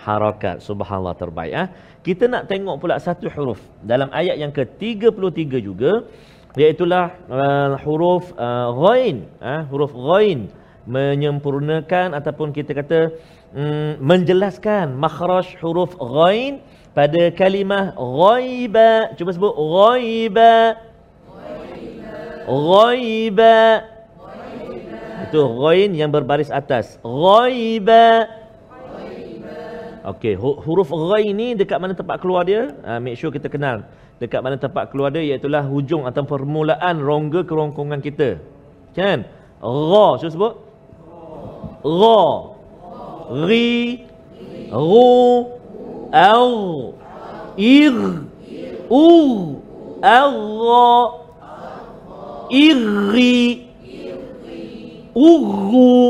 [0.00, 0.64] harakat.
[0.64, 1.52] Subhanallah terbaik.
[1.52, 1.64] Ha.
[2.00, 3.60] Kita nak tengok pula satu huruf.
[3.84, 6.08] Dalam ayat yang ke-33 juga,
[6.56, 9.28] iaitulah uh, huruf uh, ghain.
[9.44, 10.48] Ha, huruf ghain.
[10.88, 13.12] Menyempurnakan ataupun kita kata
[13.52, 16.64] um, menjelaskan makhraj huruf ghain
[16.96, 19.12] pada kalimah ghaiba.
[19.20, 20.87] Cuba sebut ghaiba.
[22.48, 23.84] Ghaiba.
[25.28, 26.96] Itu ghain yang berbaris atas.
[27.04, 28.32] Ghaiba.
[30.08, 32.72] Okey, huruf ghain ni dekat mana tempat keluar dia?
[32.80, 33.84] Uh, make sure kita kenal.
[34.16, 38.40] Dekat mana tempat keluar dia iaitulah hujung atau permulaan rongga kerongkongan kita.
[38.96, 39.28] Kan?
[39.60, 40.54] Ra, cuba sebut.
[41.84, 42.24] Ra.
[43.44, 44.08] Ri.
[44.72, 45.44] Ru.
[46.08, 46.50] Au.
[47.60, 47.96] Ir.
[48.88, 49.06] U.
[50.00, 51.27] Arra.
[52.50, 53.68] Irri.
[55.12, 56.00] Uru.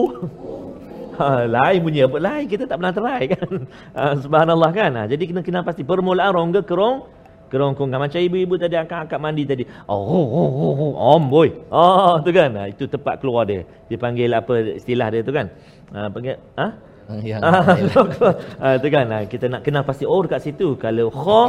[1.19, 3.49] Ha, lain bunyi apa lain kita tak pernah try kan.
[3.99, 4.91] Ha, subhanallah kan.
[4.95, 9.65] Ha, jadi kena kena pasti permulaan rongga kerong kerongkongan macam ibu-ibu tadi akak-akak mandi tadi.
[9.89, 11.49] Oh, oh, oh, oh, oh om boy.
[11.75, 12.55] Oh tu kan.
[12.55, 13.67] Ha, itu tempat keluar dia.
[13.91, 15.51] Dipanggil apa istilah dia tu kan.
[15.91, 16.69] Ha, panggil ha?
[17.25, 17.41] Yang
[18.63, 19.07] ha, tu kan.
[19.27, 20.77] Kita nak kenal pasti oh dekat situ.
[20.79, 21.43] Kalau kha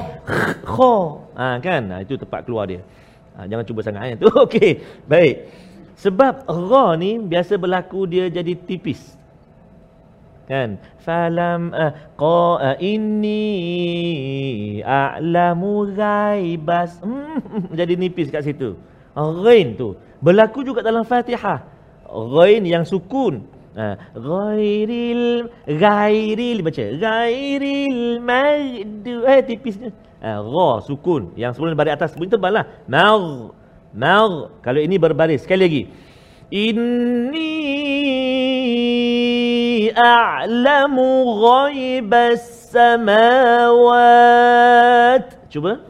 [0.66, 0.96] kha
[1.38, 1.84] ha, kan.
[2.02, 2.82] Itu tempat keluar dia.
[3.40, 4.18] Ha, jangan cuba sangat eh.
[4.22, 4.84] Tu okey.
[5.08, 5.48] Baik.
[5.96, 9.16] Sebab ra ni biasa berlaku dia jadi tipis.
[10.52, 10.76] Kan?
[11.00, 13.40] Falam uh, qa uh, inni
[14.84, 18.76] a'lamu ghaibas hmm, jadi nipis kat situ.
[19.16, 19.96] Ghain tu.
[20.20, 21.64] Berlaku juga dalam Fatihah.
[22.12, 23.48] Ghain yang sukun.
[23.72, 26.60] Uh, ghairil ghairil.
[26.60, 26.86] Baca.
[26.98, 31.32] Ghairil magdu eh tipisnya eh, gha sukun.
[31.40, 33.52] Yang sebelum baris atas pun tebalah mar
[33.94, 34.52] mar.
[34.62, 35.88] Kalau ini berbaris sekali lagi.
[36.50, 37.54] Inni
[39.94, 43.94] a'lamu ghaibas samawat.
[45.50, 45.90] Cuba.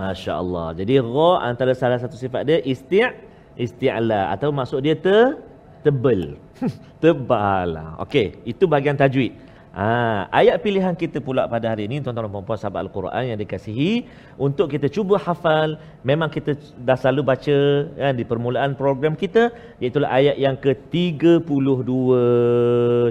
[0.00, 0.74] Masya Allah.
[0.74, 3.29] Jadi ra antara salah satu sifat dia isti'
[3.60, 5.36] isti'la atau maksud dia ter
[5.84, 6.36] tebal.
[7.02, 7.70] Tebal.
[8.04, 9.32] Okey, itu bahagian tajwid.
[9.70, 14.02] Ha, ayat pilihan kita pula pada hari ini tuan-tuan dan puan sahabat Al-Quran yang dikasihi
[14.34, 17.58] untuk kita cuba hafal memang kita dah selalu baca
[17.94, 21.86] kan, di permulaan program kita iaitu ayat yang ke-32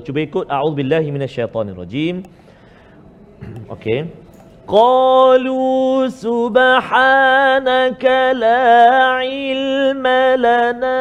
[0.03, 2.27] cuba ikut a'udzubillahi minasyaitonirrajim
[3.71, 3.99] okey
[4.68, 8.64] قالوا سبحانك لا
[9.20, 10.06] علم
[10.40, 11.00] لنا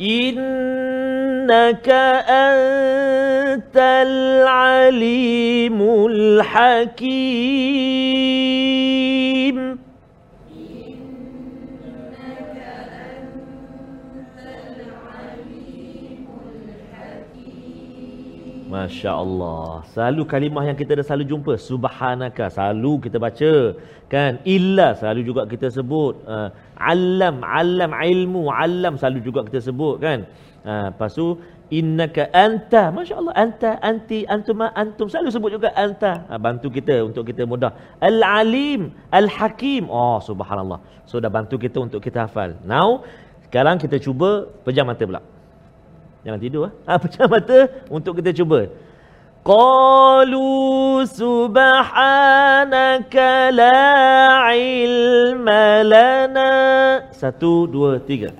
[0.01, 1.89] إنك
[2.29, 3.77] أنت
[4.07, 5.79] العليم
[6.09, 7.63] الحكيم
[18.73, 23.53] Masya Allah Selalu kalimah yang kita dah selalu jumpa Subhanaka Selalu kita baca
[24.09, 29.98] kan Illa selalu juga kita sebut uh, Alam Alam ilmu Alam selalu juga kita sebut
[29.98, 30.24] kan?
[30.62, 31.36] Uh, Lepas tu
[31.68, 36.24] Innaka anta Masya Allah Anta Anti Antuma Antum Selalu sebut juga anta.
[36.30, 37.74] Uh, Bantu kita Untuk kita mudah.
[38.00, 39.90] Al-Alim Al-Hakim.
[39.90, 40.80] Oh subhanallah.
[41.04, 42.56] So dah bantu kita Untuk kita hafal.
[42.62, 43.04] Now
[43.44, 45.20] Sekarang kita cuba Pejam mata pula.
[46.26, 46.72] Jangan tidur ah.
[46.84, 47.58] Ha, pecah mata
[47.88, 48.68] untuk kita cuba.
[49.44, 52.10] Qalu subhanaka
[53.54, 56.50] la ilma lana.
[57.12, 58.30] Satu, dua, tiga.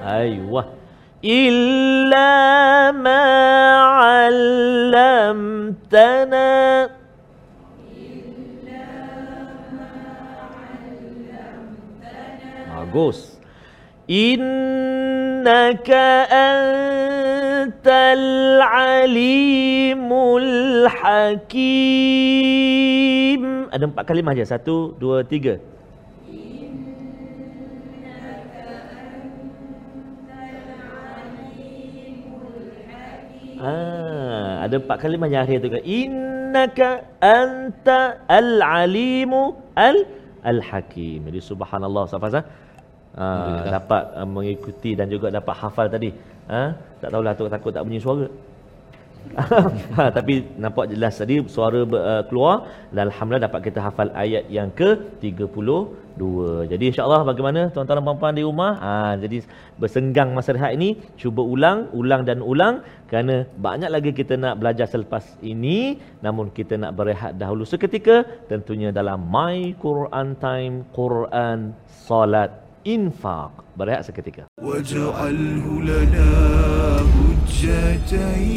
[0.00, 0.64] Ayuh.
[1.22, 3.20] Illa ma
[4.80, 5.90] 'allamtana.
[12.90, 13.38] Bagus.
[14.10, 14.66] Innaka
[17.62, 18.26] antal
[18.58, 20.50] alimul
[20.90, 21.70] hakim.
[23.70, 24.58] Ada empat kalimah aja.
[24.58, 25.62] Satu, dua, tiga.
[33.60, 35.84] Ah, ada empat kalimah yang akhir tu kan.
[35.86, 39.54] Innaka anta al-alimu
[40.42, 41.28] al-hakim.
[41.28, 42.08] Jadi subhanallah.
[42.08, 42.40] Safaz
[43.16, 46.10] uh, dapat uh, mengikuti dan juga dapat hafal tadi.
[46.50, 46.62] Ha?
[47.00, 48.26] Tak tahulah tu takut tak bunyi suara.
[49.96, 52.54] ha, tapi nampak jelas tadi suara uh, keluar
[52.88, 55.70] dan alhamdulillah dapat kita hafal ayat yang ke-32.
[56.72, 58.72] Jadi insya-Allah bagaimana tuan-tuan dan puan-puan di rumah?
[58.84, 58.92] Ha,
[59.22, 59.40] jadi
[59.80, 64.84] bersenggang masa rehat ini cuba ulang, ulang dan ulang kerana banyak lagi kita nak belajar
[64.84, 68.16] selepas ini namun kita nak berehat dahulu seketika
[68.52, 71.72] tentunya dalam My Quran Time Quran
[72.04, 73.50] Salat infaq.
[73.76, 74.44] Berehat seketika.
[74.60, 76.30] Waj'alhu lana
[77.14, 78.50] hujjatain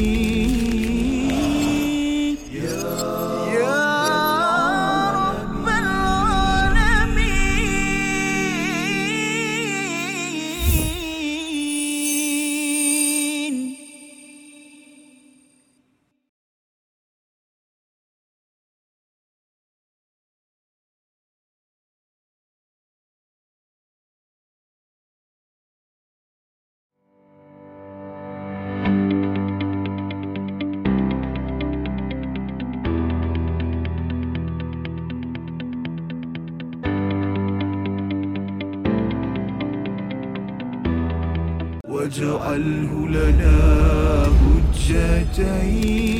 [42.21, 43.57] واجعله لنا
[44.77, 46.12] حجتين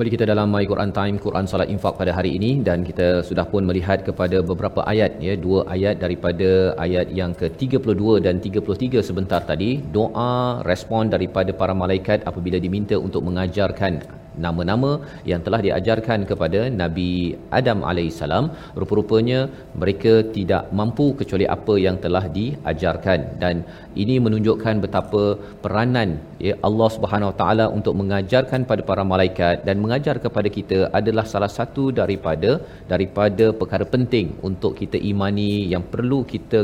[0.00, 2.64] Kembali kita dalam My Quran Time Quran Salat Infak pada hari ini.
[2.64, 5.36] Dan kita sudah pun melihat kepada beberapa ayat ya.
[5.36, 9.76] Dua ayat daripada ayat yang ke-32 dan 33 sebentar tadi.
[9.76, 14.00] Doa respon daripada para malaikat apabila diminta untuk mengajarkan
[14.44, 14.90] nama-nama
[15.30, 17.10] yang telah diajarkan kepada Nabi
[17.58, 18.46] Adam alaihissalam.
[18.80, 19.40] Rupa-rupanya
[19.82, 23.20] mereka tidak mampu kecuali apa yang telah diajarkan.
[23.42, 23.64] Dan
[24.02, 25.22] ini menunjukkan betapa
[25.64, 26.10] peranan
[26.46, 31.50] ya Allah Subhanahu taala untuk mengajarkan pada para malaikat dan mengajar kepada kita adalah salah
[31.58, 32.50] satu daripada
[32.92, 36.62] daripada perkara penting untuk kita imani yang perlu kita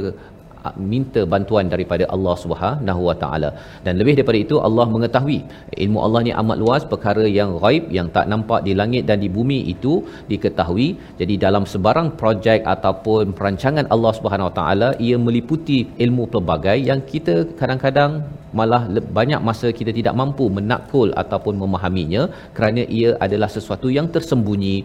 [0.93, 3.51] minta bantuan daripada Allah Subhanahu Wa Taala.
[3.85, 5.39] Dan lebih daripada itu Allah mengetahui
[5.85, 9.31] ilmu Allah ni amat luas perkara yang ghaib yang tak nampak di langit dan di
[9.37, 9.95] bumi itu
[10.33, 10.89] diketahui.
[11.21, 17.03] Jadi dalam sebarang projek ataupun perancangan Allah Subhanahu Wa Taala ia meliputi ilmu pelbagai yang
[17.13, 18.13] kita kadang-kadang
[18.59, 18.83] malah
[19.19, 22.23] banyak masa kita tidak mampu menakul ataupun memahaminya
[22.57, 24.77] kerana ia adalah sesuatu yang tersembunyi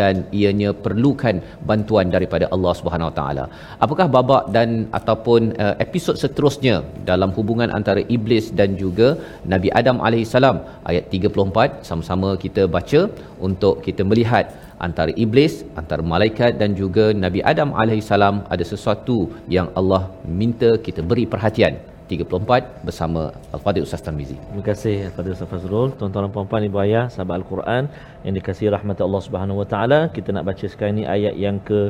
[0.00, 1.36] dan ianya perlukan
[1.70, 3.44] bantuan daripada Allah Subhanahu Wa Taala.
[3.84, 4.68] Apakah babak dan
[4.98, 6.74] ataupun uh, episod seterusnya
[7.10, 9.08] dalam hubungan antara iblis dan juga
[9.54, 10.58] Nabi Adam alaihissalam
[10.90, 13.00] ayat 34 sama-sama kita baca
[13.48, 14.46] untuk kita melihat
[14.86, 19.18] antara iblis, antara malaikat dan juga Nabi Adam alaihissalam ada sesuatu
[19.56, 20.02] yang Allah
[20.40, 21.91] minta kita beri perhatian.
[22.10, 23.22] 34 bersama
[23.56, 24.36] Al-Fadhil Ustaz Tarmizi.
[24.48, 27.82] Terima kasih kepada Ustaz Fazrul, tuan-tuan dan puan-puan ibu ayah, sahabat Al-Quran
[28.24, 30.00] yang dikasihi rahmat Allah Subhanahu Wa Taala.
[30.16, 31.80] Kita nak baca sekarang ni ayat yang ke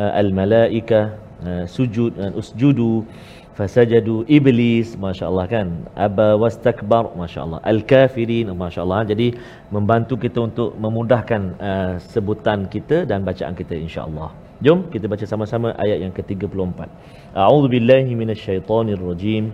[0.00, 1.00] uh, al-malaika
[1.46, 3.06] uh, sujud dan usjudu
[3.59, 5.67] fasajadu iblis masya-Allah kan
[6.05, 9.27] aba wastakbar masya-Allah al-kafirin masya-Allah jadi
[9.75, 14.29] membantu kita untuk memudahkan uh, sebutan kita dan bacaan kita insya-Allah
[14.65, 16.79] jom kita baca sama-sama ayat yang ke-34
[17.35, 19.45] a'udzubillahi minasyaitonirrajim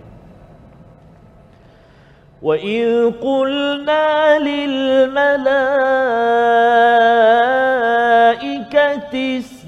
[2.42, 4.06] وَإِذْ قُلْنَا
[4.42, 5.52] لِلْمَلَائِكَةِ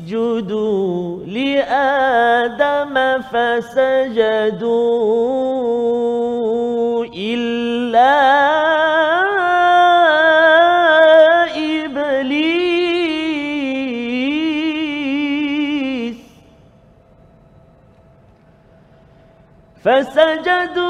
[0.10, 4.66] اسْجُدُوا لِآدَمَ فَسَجَدُوا
[7.14, 8.10] إِلَّا
[11.86, 12.60] إِبْلِيسَ.
[19.86, 20.89] فسجدوا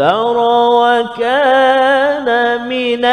[0.00, 0.36] واستكبر
[0.80, 2.28] وكان
[2.68, 3.04] من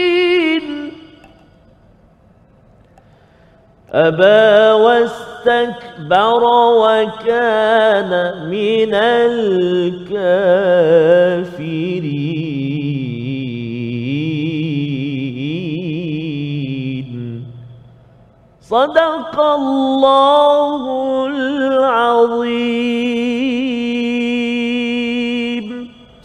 [0.00, 0.92] الكافرين
[3.92, 6.42] أبى واستكبر
[6.84, 8.10] وكان
[8.50, 8.94] من
[16.50, 17.44] الكافرين
[18.60, 20.99] صدق الله
[21.79, 23.25] العظيم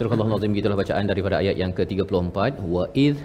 [0.01, 2.39] Surah Allah gitulah bacaan daripada ayat yang ke-34
[2.75, 3.17] wa id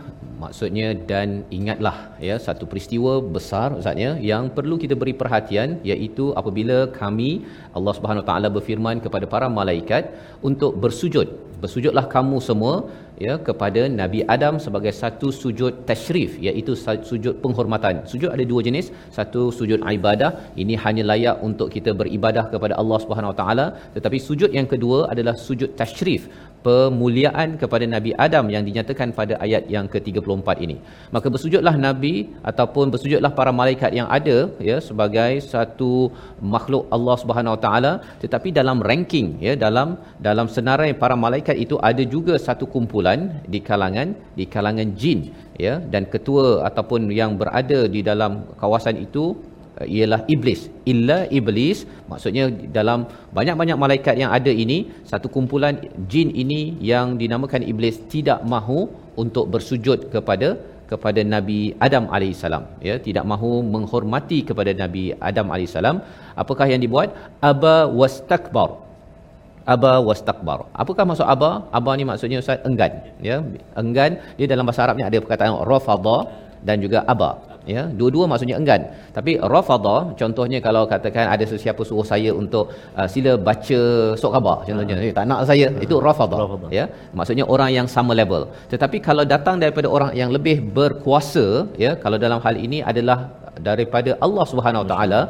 [0.43, 1.95] maksudnya dan ingatlah
[2.27, 7.29] ya satu peristiwa besar ustaznya yang perlu kita beri perhatian iaitu apabila kami
[7.77, 10.11] Allah Subhanahu taala berfirman kepada para malaikat
[10.49, 11.27] untuk bersujud
[11.63, 12.75] bersujudlah kamu semua
[13.24, 16.72] ya kepada Nabi Adam sebagai satu sujud tashrif iaitu
[17.10, 17.96] sujud penghormatan.
[18.12, 20.30] Sujud ada dua jenis, satu sujud ibadah,
[20.62, 23.66] ini hanya layak untuk kita beribadah kepada Allah Subhanahu Wa Taala,
[23.96, 26.22] tetapi sujud yang kedua adalah sujud tashrif,
[26.66, 30.76] pemuliaan kepada Nabi Adam yang dinyatakan pada ayat yang ke-34 ini.
[31.14, 32.14] Maka bersujudlah nabi
[32.50, 34.36] ataupun bersujudlah para malaikat yang ada
[34.70, 35.92] ya sebagai satu
[36.54, 37.92] makhluk Allah Subhanahu Wa Taala,
[38.24, 39.88] tetapi dalam ranking ya dalam
[40.28, 43.09] dalam senarai para malaikat itu ada juga satu kumpulan
[43.52, 44.08] di kalangan
[44.38, 45.20] di kalangan jin
[45.64, 45.74] ya.
[45.92, 48.32] Dan ketua ataupun yang berada di dalam
[48.62, 49.24] kawasan itu
[49.80, 50.62] uh, ialah iblis.
[50.92, 51.78] Illa iblis
[52.10, 52.44] maksudnya
[52.78, 53.06] dalam
[53.38, 54.78] banyak-banyak malaikat yang ada ini
[55.12, 55.78] satu kumpulan
[56.12, 56.60] jin ini
[56.92, 58.80] yang dinamakan iblis tidak mahu
[59.22, 60.50] untuk bersujud kepada
[60.90, 62.94] kepada Nabi Adam alaihissalam ya.
[63.06, 65.98] Tidak mahu menghormati kepada Nabi Adam alaihissalam.
[66.42, 67.10] Apakah yang dibuat?
[67.50, 68.89] Aba wastakbar
[69.64, 70.68] aba wastakbar.
[70.72, 71.66] Apakah maksud aba?
[71.70, 73.44] Aba ni maksudnya ustaz enggan, ya.
[73.76, 76.18] Enggan dia dalam bahasa Arabnya ada perkataan rafadha
[76.68, 77.30] dan juga aba.
[77.74, 78.82] Ya, dua-dua maksudnya enggan.
[79.16, 82.64] Tapi rafadha contohnya kalau katakan ada sesiapa suruh saya untuk
[82.98, 83.80] uh, sila baca
[84.20, 86.38] surat khabar contohnya, eh, tak nak saya, itu rafadha.
[86.44, 86.68] Rafadha.
[86.78, 86.84] Ya,
[87.18, 88.44] maksudnya orang yang sama level.
[88.72, 91.46] Tetapi kalau datang daripada orang yang lebih berkuasa,
[91.84, 93.18] ya, kalau dalam hal ini adalah
[93.68, 95.20] daripada Allah Subhanahu Wa Taala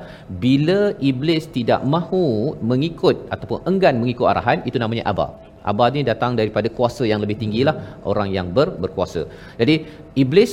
[0.47, 2.25] bila iblis tidak mahu
[2.73, 5.27] mengikut ataupun enggan mengikut arahan itu namanya aba.
[5.71, 7.75] Aba ni datang daripada kuasa yang lebih tinggilah
[8.11, 9.23] orang yang ber, berkuasa.
[9.61, 9.75] Jadi
[10.23, 10.53] iblis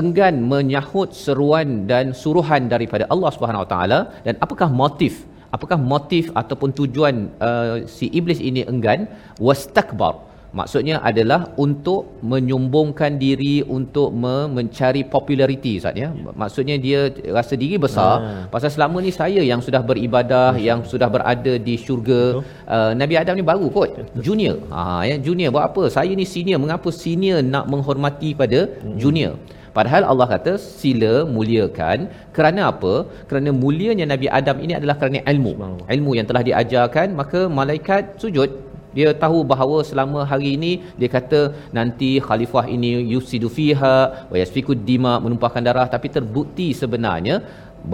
[0.00, 5.14] enggan menyahut seruan dan suruhan daripada Allah Subhanahu Wa Taala dan apakah motif
[5.56, 7.14] Apakah motif ataupun tujuan
[7.48, 9.08] uh, si iblis ini enggan
[9.46, 10.14] wastakbar
[10.58, 12.00] Maksudnya adalah untuk
[12.32, 16.08] menyombongkan diri untuk me- mencari populariti Ustaz ya.
[16.42, 17.00] Maksudnya dia
[17.38, 18.44] rasa diri besar Ah.
[18.54, 22.22] pasal selama ni saya yang sudah beribadah, yang sudah berada di syurga.
[22.64, 23.90] Uh, Nabi Adam ni baru kot,
[24.26, 24.56] junior.
[24.72, 25.82] Ha ya, junior buat apa?
[25.96, 28.60] Saya ni senior, mengapa senior nak menghormati pada
[29.04, 29.34] junior?
[29.78, 31.98] Padahal Allah kata sila muliakan
[32.36, 32.94] kerana apa?
[33.30, 35.52] Kerana mulianya Nabi Adam ini adalah kerana ilmu.
[35.96, 38.50] Ilmu yang telah diajarkan maka malaikat sujud
[38.96, 40.70] dia tahu bahawa selama hari ini
[41.00, 41.40] dia kata
[41.78, 43.96] nanti khalifah ini yusidu fiha
[44.32, 47.36] wa yasfiku dima menumpahkan darah tapi terbukti sebenarnya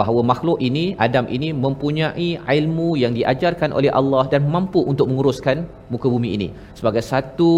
[0.00, 2.28] bahawa makhluk ini Adam ini mempunyai
[2.58, 5.56] ilmu yang diajarkan oleh Allah dan mampu untuk menguruskan
[5.92, 7.50] muka bumi ini sebagai satu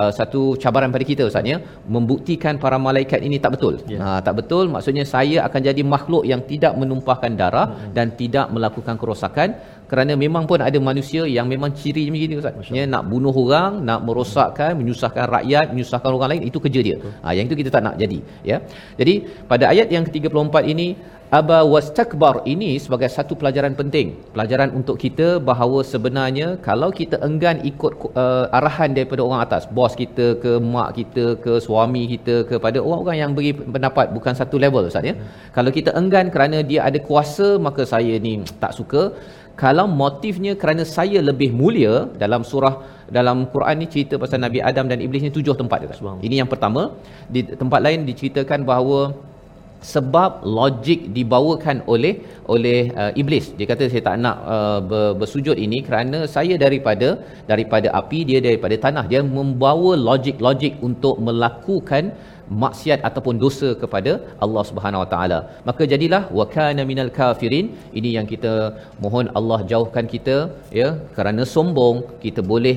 [0.00, 1.58] uh, satu cabaran pada kita ustaz ya
[1.96, 3.74] membuktikan para malaikat ini tak betul.
[3.92, 3.98] Ya.
[4.02, 7.92] Ha tak betul maksudnya saya akan jadi makhluk yang tidak menumpahkan darah Hmm.
[7.96, 9.48] dan tidak melakukan kerosakan
[9.90, 12.70] kerana memang pun ada manusia yang memang ciri macam ini ustaz.
[12.78, 16.96] Ya nak bunuh orang, nak merosakkan, menyusahkan rakyat, menyusahkan orang lain itu kerja dia.
[17.22, 18.18] Ha yang itu kita tak nak jadi
[18.50, 18.56] ya.
[19.00, 19.14] Jadi
[19.50, 20.88] pada ayat yang ke-34 ini
[21.38, 24.06] aba wastakbar ini sebagai satu pelajaran penting.
[24.34, 29.94] Pelajaran untuk kita bahawa sebenarnya kalau kita enggan ikut uh, arahan daripada orang atas, bos
[30.02, 34.90] kita ke mak kita ke suami kita kepada orang-orang yang beri pendapat bukan satu level
[34.90, 35.14] ustaz ya.
[35.56, 39.14] Kalau kita enggan kerana dia ada kuasa maka saya ni tak suka.
[39.62, 42.74] Kalau motifnya kerana saya lebih mulia dalam surah
[43.16, 45.84] dalam Quran ni cerita pasal Nabi Adam dan Iblis ni tujuh tempat.
[46.26, 46.82] Ini yang pertama.
[47.34, 49.12] Di tempat lain diceritakan bahawa
[49.92, 52.14] sebab logik dibawakan oleh
[52.54, 53.46] oleh uh, iblis.
[53.58, 57.08] Dia kata saya tak nak uh, ber, bersujud ini kerana saya daripada
[57.52, 59.04] daripada api dia daripada tanah.
[59.12, 62.12] Dia membawa logik-logik untuk melakukan
[62.62, 64.12] maksiat ataupun dosa kepada
[64.44, 65.38] Allah Subhanahu Wa Taala.
[65.68, 67.66] Maka jadilah wa kana minal kafirin.
[67.98, 68.54] Ini yang kita
[69.04, 70.36] mohon Allah jauhkan kita
[70.80, 71.98] ya kerana sombong.
[72.24, 72.76] Kita boleh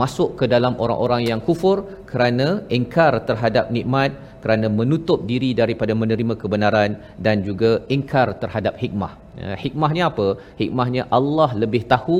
[0.00, 1.76] masuk ke dalam orang-orang yang kufur
[2.10, 4.12] kerana engkar terhadap nikmat
[4.42, 6.90] kerana menutup diri daripada menerima kebenaran
[7.26, 9.12] dan juga ingkar terhadap hikmah.
[9.40, 10.28] Ya, Hikmahnya apa?
[10.60, 12.18] Hikmahnya Allah lebih tahu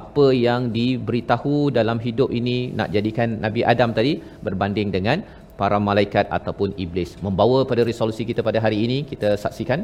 [0.00, 4.14] apa yang diberitahu dalam hidup ini nak jadikan Nabi Adam tadi
[4.46, 5.18] berbanding dengan
[5.60, 7.10] para malaikat ataupun iblis.
[7.26, 9.80] Membawa pada resolusi kita pada hari ini kita saksikan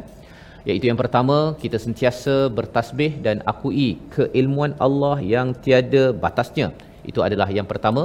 [0.69, 6.69] iaitu yang pertama kita sentiasa bertasbih dan akui keilmuan Allah yang tiada batasnya.
[7.11, 8.03] Itu adalah yang pertama.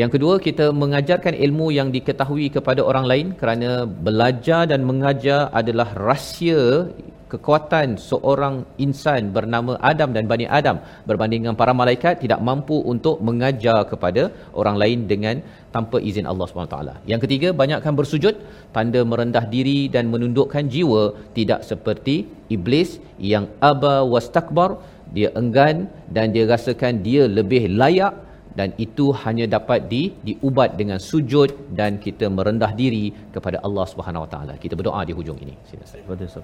[0.00, 3.70] Yang kedua, kita mengajarkan ilmu yang diketahui kepada orang lain kerana
[4.06, 6.90] belajar dan mengajar adalah rahsia
[7.34, 10.76] kekuatan seorang insan bernama Adam dan Bani Adam
[11.08, 14.22] berbanding dengan para malaikat tidak mampu untuk mengajar kepada
[14.60, 15.42] orang lain dengan
[15.74, 16.78] tanpa izin Allah SWT.
[17.12, 18.34] Yang ketiga, banyakkan bersujud,
[18.76, 21.02] tanda merendah diri dan menundukkan jiwa
[21.38, 22.16] tidak seperti
[22.56, 24.70] iblis yang aba wastakbar,
[25.16, 28.14] dia enggan dan dia rasakan dia lebih layak
[28.58, 34.24] dan itu hanya dapat di diubat dengan sujud dan kita merendah diri kepada Allah Subhanahu
[34.26, 34.54] Wa Taala.
[34.64, 35.54] Kita berdoa di hujung ini.
[35.66, 35.82] Sila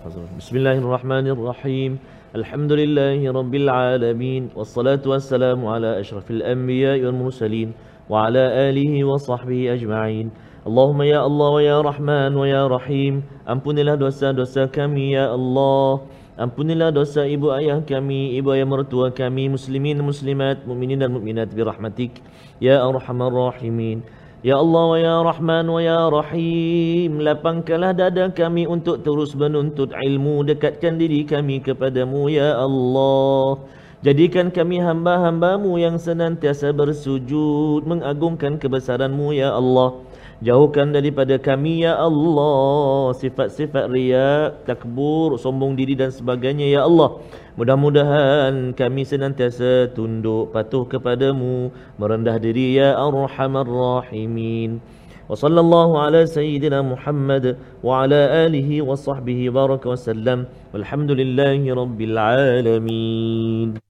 [0.02, 0.26] Fazrul.
[0.42, 2.02] Bismillahirrahmanirrahim.
[2.34, 4.50] Alhamdulillahi Rabbil Alamin.
[4.58, 7.70] Wassalatu wassalamu ala ashrafil anbiya wal mursalin.
[8.10, 10.34] Wa ala alihi wa sahbihi ajma'in.
[10.66, 13.22] Allahumma ya Allah wa ya Rahman wa ya Rahim.
[13.46, 16.02] Ampunilah dosa-dosa kami ya Allah.
[16.40, 21.60] Ampunilah dosa ibu ayah kami, ibu ayah mertua kami, muslimin muslimat, mukminin dan mukminat bi
[21.60, 22.16] rahmatik
[22.64, 24.00] ya arhamar rahimin.
[24.40, 27.20] Ya Allah wa ya Rahman wa ya Rahim.
[27.20, 30.40] Lapangkanlah dada kami untuk terus menuntut ilmu.
[30.48, 33.60] Dekatkan diri kami kepadamu ya Allah.
[34.00, 39.92] Jadikan kami hamba-hambamu yang senantiasa bersujud Mengagungkan kebesaranmu ya Allah
[40.40, 43.12] Jauhkan daripada kami ya Allah.
[43.12, 47.20] Sifat-sifat riak, takbur, sombong diri dan sebagainya ya Allah.
[47.60, 51.68] Mudah-mudahan kami senantiasa tunduk patuh kepadamu
[52.00, 54.80] Merendah diri ya Arhamar Rahimin.
[55.28, 60.48] Wa sallallahu ala Sayyidina Muhammad Wa ala alihi wa sahbihi baraka wa sallam.
[60.72, 63.89] Walhamdulillahi Rabbil Alamin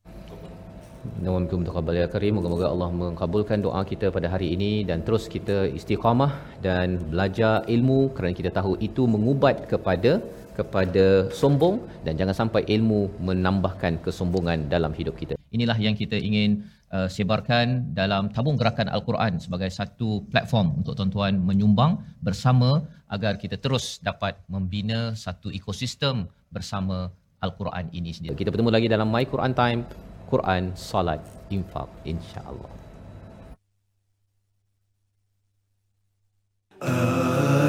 [1.01, 2.37] Assalamualaikum warahmatullahi wabarakatuh.
[2.37, 6.33] Moga-moga Allah mengabulkan doa kita pada hari ini dan terus kita istiqamah
[6.67, 10.21] dan belajar ilmu kerana kita tahu itu mengubat kepada
[10.59, 15.41] kepada sombong dan jangan sampai ilmu menambahkan kesombongan dalam hidup kita.
[15.57, 21.41] Inilah yang kita ingin uh, sebarkan dalam tabung gerakan Al-Quran sebagai satu platform untuk tuan-tuan
[21.41, 27.09] menyumbang bersama agar kita terus dapat membina satu ekosistem bersama
[27.41, 28.37] Al-Quran ini sendiri.
[28.37, 31.19] Kita bertemu lagi dalam My Quran Time Quran, salat,
[31.51, 32.81] infak insya-Allah.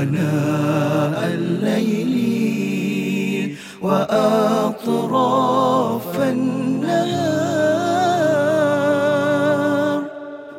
[0.01, 2.15] آناء الليل
[3.81, 5.01] وأطراف
[6.21, 7.31] النهار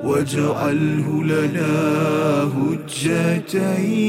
[0.05, 1.73] واجعله لنا
[2.57, 4.03] هجتين